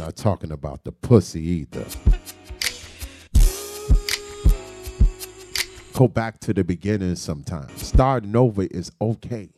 [0.00, 1.84] Not talking about the pussy either.
[5.92, 7.86] Go back to the beginning sometimes.
[7.86, 9.50] Starting over is okay.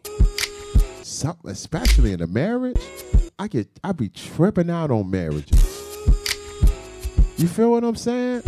[1.03, 2.83] Some, especially in a marriage,
[3.39, 5.63] I get I be tripping out on marriages.
[7.37, 8.43] You feel what I'm saying?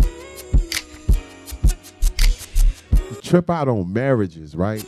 [3.22, 4.84] Trip out on marriages, right?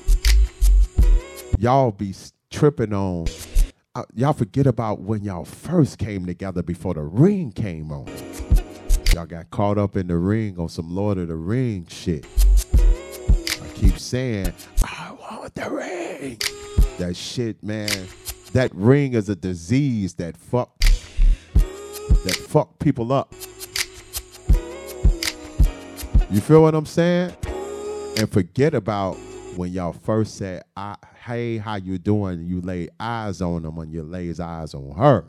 [1.60, 2.12] Y'all be
[2.50, 3.26] tripping on.
[3.96, 8.06] Uh, y'all forget about when y'all first came together before the ring came on.
[9.14, 12.26] Y'all got caught up in the ring on some Lord of the Ring shit.
[12.74, 14.52] I keep saying,
[14.82, 16.38] I want the ring.
[16.98, 17.88] That shit, man.
[18.52, 20.78] That ring is a disease that fuck
[21.54, 23.32] that fuck people up.
[26.30, 27.34] You feel what I'm saying?
[28.18, 29.14] And forget about
[29.56, 30.96] when y'all first said, I,
[31.26, 35.24] "Hey, how you doing?" You lay eyes on them when you lays eyes on her.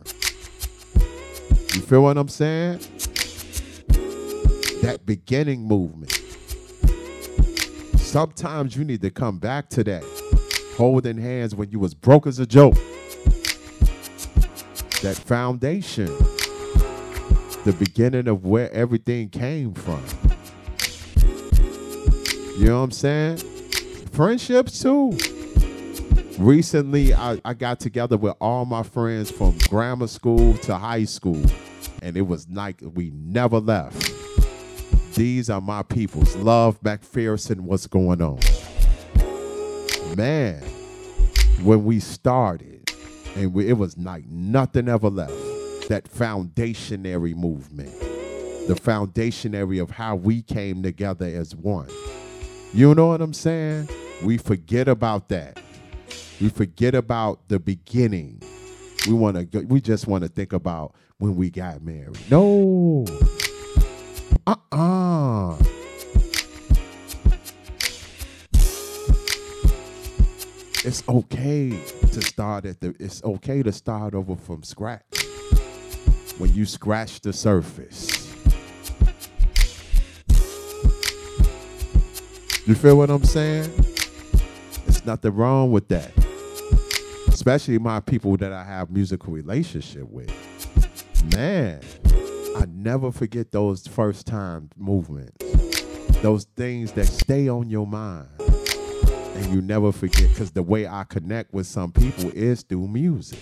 [1.74, 2.80] You feel what I'm saying?
[4.84, 6.11] That beginning movement.
[7.98, 10.03] Sometimes you need to come back to that.
[10.78, 12.76] Holding hands when you was broke as a joke.
[15.02, 16.07] That foundation.
[17.65, 20.03] The beginning of where everything came from.
[22.57, 23.38] You know what I'm saying?
[24.11, 25.18] Friendships too.
[26.38, 31.44] Recently, I, I got together with all my friends from grammar school to high school,
[32.04, 34.14] and it was like we never left.
[35.16, 36.36] These are my peoples.
[36.36, 38.38] Love McPherson, what's going on?
[40.16, 40.62] Man,
[41.64, 42.92] when we started,
[43.36, 45.34] and we, it was like nothing ever left.
[45.90, 48.00] That foundationary movement,
[48.68, 51.90] the foundationary of how we came together as one.
[52.76, 53.90] You know what I'm saying?
[54.24, 55.60] We forget about that.
[56.40, 58.44] We forget about the beginning.
[59.08, 59.60] We want to.
[59.62, 62.18] We just want to think about when we got married.
[62.30, 63.06] No.
[64.46, 65.58] Uh-uh.
[70.86, 71.72] It's okay
[72.12, 72.96] to start at the.
[73.00, 75.02] It's okay to start over from scratch.
[76.38, 78.28] When you scratch the surface.
[82.68, 83.72] You feel what I'm saying?
[84.86, 86.12] There's nothing wrong with that.
[87.48, 90.30] Especially my people that I have musical relationship with.
[91.34, 91.80] Man,
[92.57, 95.45] I never forget those first time movements.
[96.22, 98.28] Those things that stay on your mind.
[98.41, 103.40] And you never forget because the way I connect with some people is through music.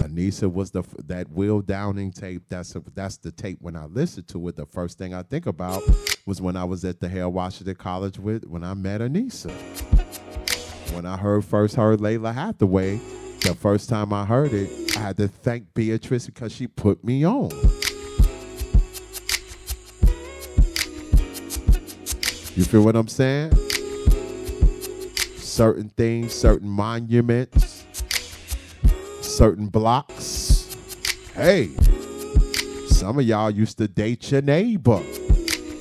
[0.00, 2.44] Anissa was the that Will Downing tape.
[2.48, 3.58] That's a, that's the tape.
[3.60, 5.82] When I listened to it, the first thing I think about
[6.24, 9.52] was when I was at the Harold Washington College with when I met Anissa.
[10.92, 13.00] When I heard first heard Lalah Hathaway,
[13.40, 17.26] the first time I heard it, I had to thank Beatrice because she put me
[17.26, 17.50] on.
[22.54, 23.54] You feel what I'm saying?
[25.38, 27.86] Certain things, certain monuments,
[29.22, 30.76] certain blocks.
[31.34, 31.70] Hey,
[32.88, 35.02] some of y'all used to date your neighbor.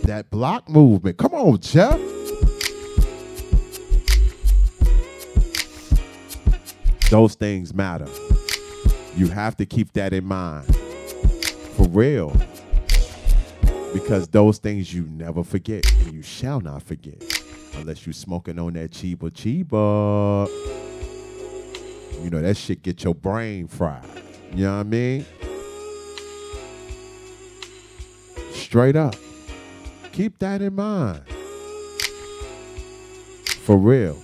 [0.06, 1.18] That block movement.
[1.18, 2.00] Come on, Jeff.
[7.12, 8.08] Those things matter.
[9.18, 10.74] You have to keep that in mind.
[11.76, 12.34] For real.
[13.92, 17.22] Because those things you never forget and you shall not forget.
[17.76, 20.48] Unless you smoking on that Chiba Chiba.
[22.24, 24.06] You know, that shit get your brain fried.
[24.54, 25.26] You know what I mean?
[28.54, 29.16] Straight up.
[30.14, 31.24] Keep that in mind.
[33.66, 34.18] For real.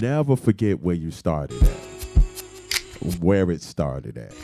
[0.00, 3.18] Never forget where you started at.
[3.20, 4.34] Where it started at.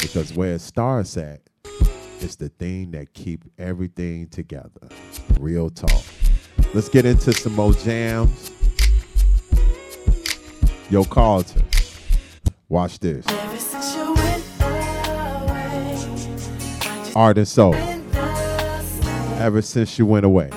[0.00, 1.40] Because where it starts at
[2.20, 4.88] is the thing that keep everything together.
[5.40, 6.04] Real talk.
[6.74, 8.52] Let's get into some more jams.
[10.90, 11.64] Yo, Carlton.
[12.68, 13.26] Watch this.
[17.16, 17.74] Art and Soul.
[19.40, 20.50] Ever since you went away.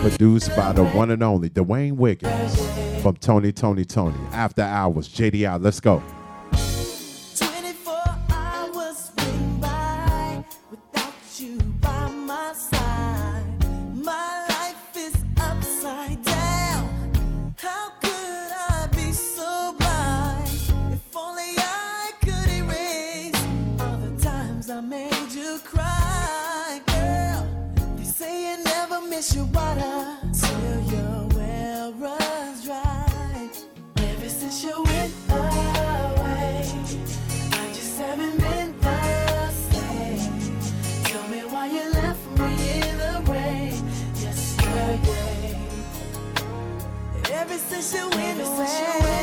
[0.00, 2.56] Produced by the one and only Dwayne Wiggins
[3.02, 4.16] from Tony Toni Toné.
[4.32, 5.06] After hours.
[5.08, 5.62] JDI.
[5.62, 6.02] Let's go.
[47.82, 49.19] Ever since you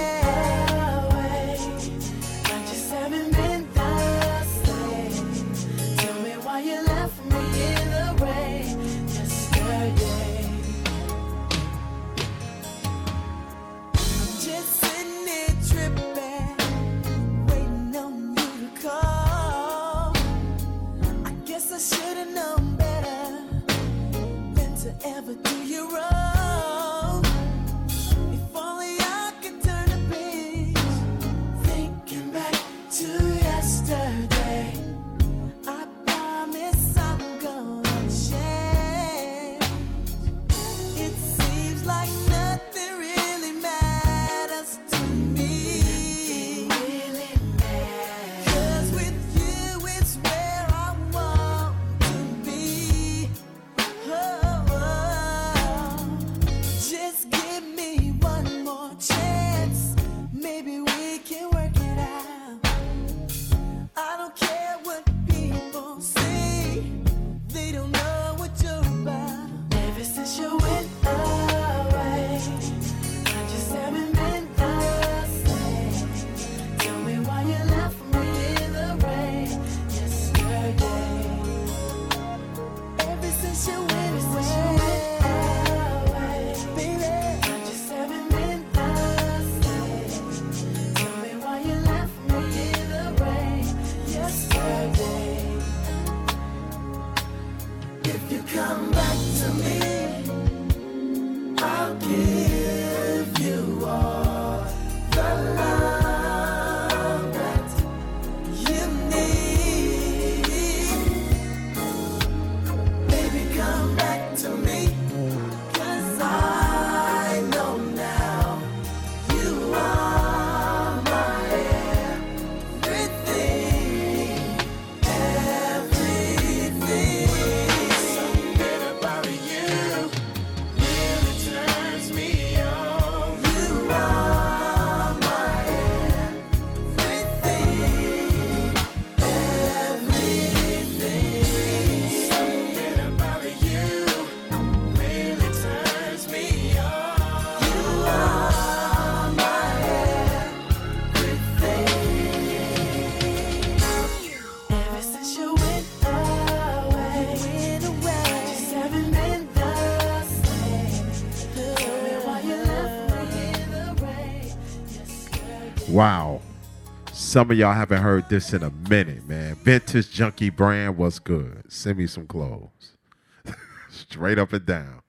[167.38, 169.54] Some of y'all haven't heard this in a minute, man.
[169.58, 171.72] Vintage Junkie Brand was good.
[171.72, 172.98] Send me some clothes.
[173.92, 175.04] Straight up and down.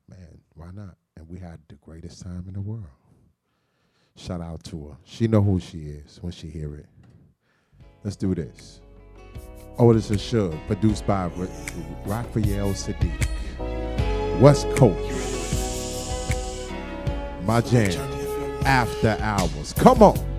[0.09, 0.41] man.
[0.55, 0.97] Why not?
[1.17, 2.87] And we had the greatest time in the world.
[4.17, 4.97] Shout out to her.
[5.05, 6.87] She know who she is when she hear it.
[8.05, 8.81] Let's do this.
[9.79, 11.47] Oh, Otis and Shug, produced by Ra-
[12.07, 13.27] Raphael Saadiq.
[14.41, 16.71] West Coast.
[17.45, 17.93] My jam.
[18.65, 19.73] After hours.
[19.75, 20.30] Come on.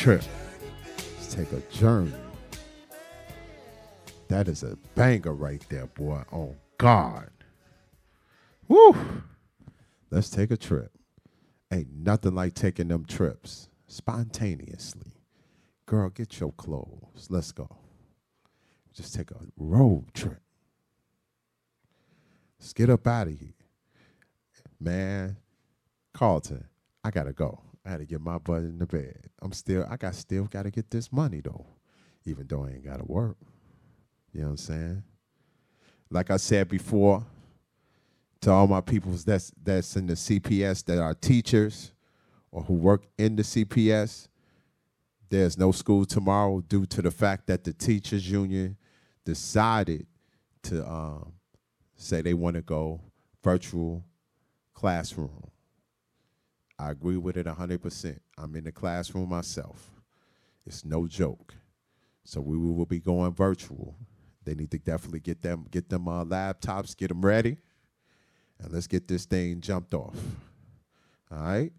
[0.00, 0.22] trip.
[0.96, 2.14] Let's take a journey.
[4.28, 6.22] That is a banger right there, boy.
[6.32, 7.28] Oh God.
[8.66, 8.96] Woo!
[10.10, 10.90] Let's take a trip.
[11.70, 15.12] Ain't nothing like taking them trips spontaneously.
[15.84, 17.26] Girl, get your clothes.
[17.28, 17.68] Let's go.
[18.94, 20.40] Just take a road trip.
[22.58, 23.52] Let's get up out of here.
[24.80, 25.36] Man,
[26.14, 26.64] Carlton,
[27.04, 27.60] I gotta go.
[27.84, 29.29] I had to get my butt in the bed.
[29.42, 31.66] I'm still I got still gotta get this money though,
[32.24, 33.36] even though I ain't gotta work.
[34.32, 35.02] You know what I'm saying?
[36.10, 37.24] Like I said before,
[38.42, 41.92] to all my peoples that's that's in the CPS that are teachers
[42.50, 44.28] or who work in the CPS,
[45.28, 48.76] there's no school tomorrow due to the fact that the teachers union
[49.24, 50.06] decided
[50.62, 51.32] to um,
[51.96, 53.00] say they want to go
[53.42, 54.04] virtual
[54.74, 55.50] classroom.
[56.78, 58.18] I agree with it 100%.
[58.40, 59.90] I'm in the classroom myself.
[60.66, 61.54] It's no joke.
[62.24, 63.96] So we will be going virtual.
[64.44, 67.58] They need to definitely get them get them uh, laptops, get them ready,
[68.58, 70.16] and let's get this thing jumped off.
[71.30, 71.72] All right.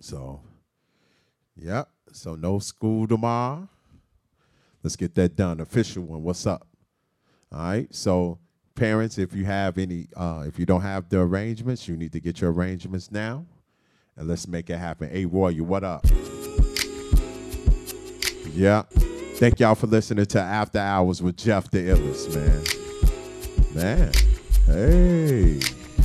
[0.00, 0.40] So,
[1.56, 1.88] yep.
[2.12, 3.68] So no school tomorrow.
[4.82, 5.60] Let's get that done.
[5.60, 6.22] Official one.
[6.22, 6.66] What's up?
[7.50, 7.94] All right.
[7.94, 8.38] So
[8.74, 12.20] parents, if you have any, uh, if you don't have the arrangements, you need to
[12.20, 13.46] get your arrangements now,
[14.16, 15.08] and let's make it happen.
[15.10, 16.06] Hey, Roy, you what up?
[18.52, 18.82] Yeah.
[19.36, 22.62] Thank y'all for listening to After Hours with Jeff the Illest, man.
[23.74, 24.12] Man,
[24.66, 25.58] hey,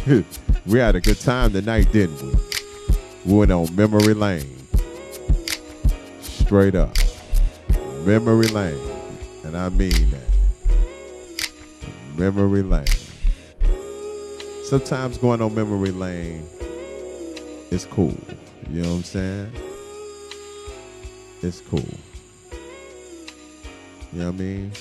[0.65, 2.33] we had a good time tonight, didn't we?
[3.25, 4.57] We went on memory lane,
[6.21, 6.95] straight up,
[8.05, 8.79] memory lane,
[9.43, 10.77] and I mean that.
[12.17, 12.85] Memory lane.
[14.63, 16.47] Sometimes going on memory lane
[17.71, 18.17] is cool.
[18.69, 19.51] You know what I'm saying?
[21.41, 21.79] It's cool.
[24.13, 24.71] You know what I mean?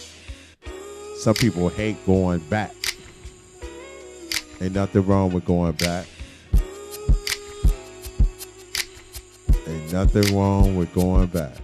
[1.19, 2.75] Some people hate going back.
[4.61, 6.07] Ain't nothing wrong with going back.
[9.69, 11.57] Ain't nothing wrong with going back.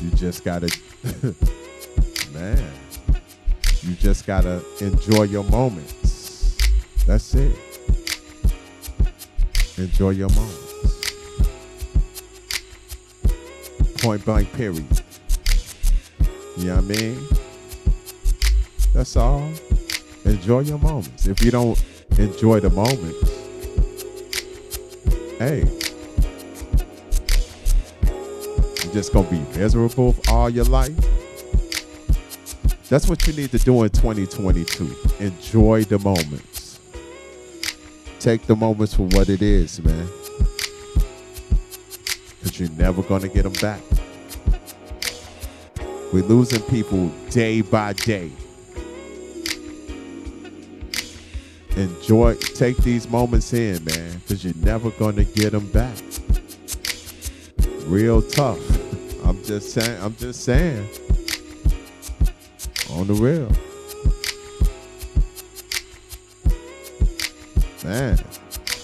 [0.00, 0.74] You just gotta,
[2.32, 2.72] man,
[3.82, 6.56] you just gotta enjoy your moments.
[7.06, 7.67] That's it.
[9.78, 10.64] Enjoy your moments.
[14.02, 14.84] Point blank, period.
[16.56, 17.28] You know what I mean?
[18.92, 19.48] That's all.
[20.24, 21.26] Enjoy your moments.
[21.26, 21.80] If you don't
[22.18, 23.30] enjoy the moments,
[25.38, 25.60] hey,
[28.82, 30.96] you're just gonna be miserable all your life.
[32.88, 34.96] That's what you need to do in 2022.
[35.20, 36.57] Enjoy the moments.
[38.20, 40.08] Take the moments for what it is, man.
[42.30, 43.80] Because you're never gonna get them back.
[46.12, 48.30] We're losing people day by day.
[51.76, 55.96] Enjoy, take these moments in, man, because you're never going to get them back.
[57.86, 58.58] Real tough.
[59.24, 60.88] I'm just saying, I'm just saying.
[62.90, 63.52] On the real.
[67.88, 68.18] Man,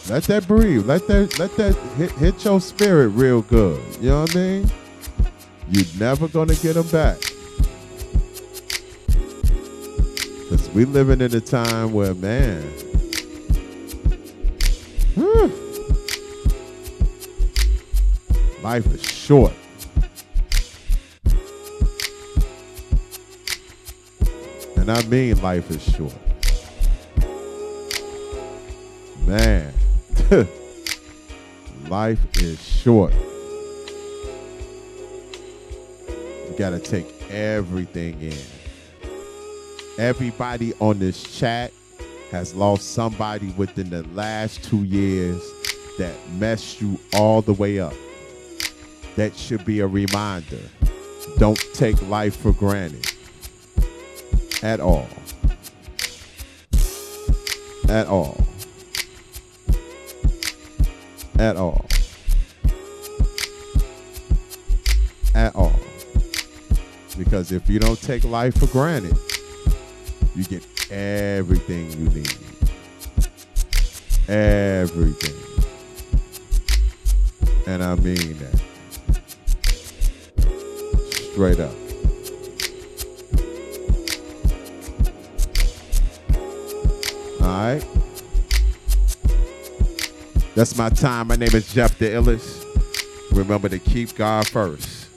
[0.09, 0.87] let that breathe.
[0.87, 3.79] Let that let that hit, hit your spirit real good.
[4.01, 4.71] You know what I mean?
[5.69, 7.21] You're never gonna get them back.
[10.49, 12.63] Cause we living in a time where, man,
[18.63, 19.53] life is short.
[24.79, 26.24] And I mean life is short.
[29.27, 29.73] Man,
[31.89, 33.15] life is short.
[36.07, 38.37] You got to take everything in.
[39.97, 41.73] Everybody on this chat
[42.33, 45.43] has lost somebody within the last two years
[45.97, 47.95] that messed you all the way up.
[49.17, 50.61] That should be a reminder.
[51.39, 53.11] Don't take life for granted
[54.63, 55.09] at all.
[57.89, 58.37] At all.
[61.39, 61.85] At all.
[65.35, 65.73] At all.
[67.19, 69.17] Because if you don't take life for granted,
[70.35, 72.37] you get everything you need.
[74.29, 75.35] Everything.
[77.67, 78.61] And I mean that.
[81.33, 81.75] Straight up.
[87.41, 88.04] All right.
[90.55, 91.29] That's my time.
[91.29, 92.65] My name is Jeff the Illest.
[93.33, 95.09] Remember to keep God first.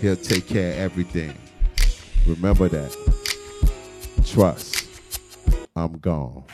[0.00, 1.34] He'll take care of everything.
[2.28, 2.96] Remember that.
[4.24, 4.86] Trust.
[5.74, 6.44] I'm gone.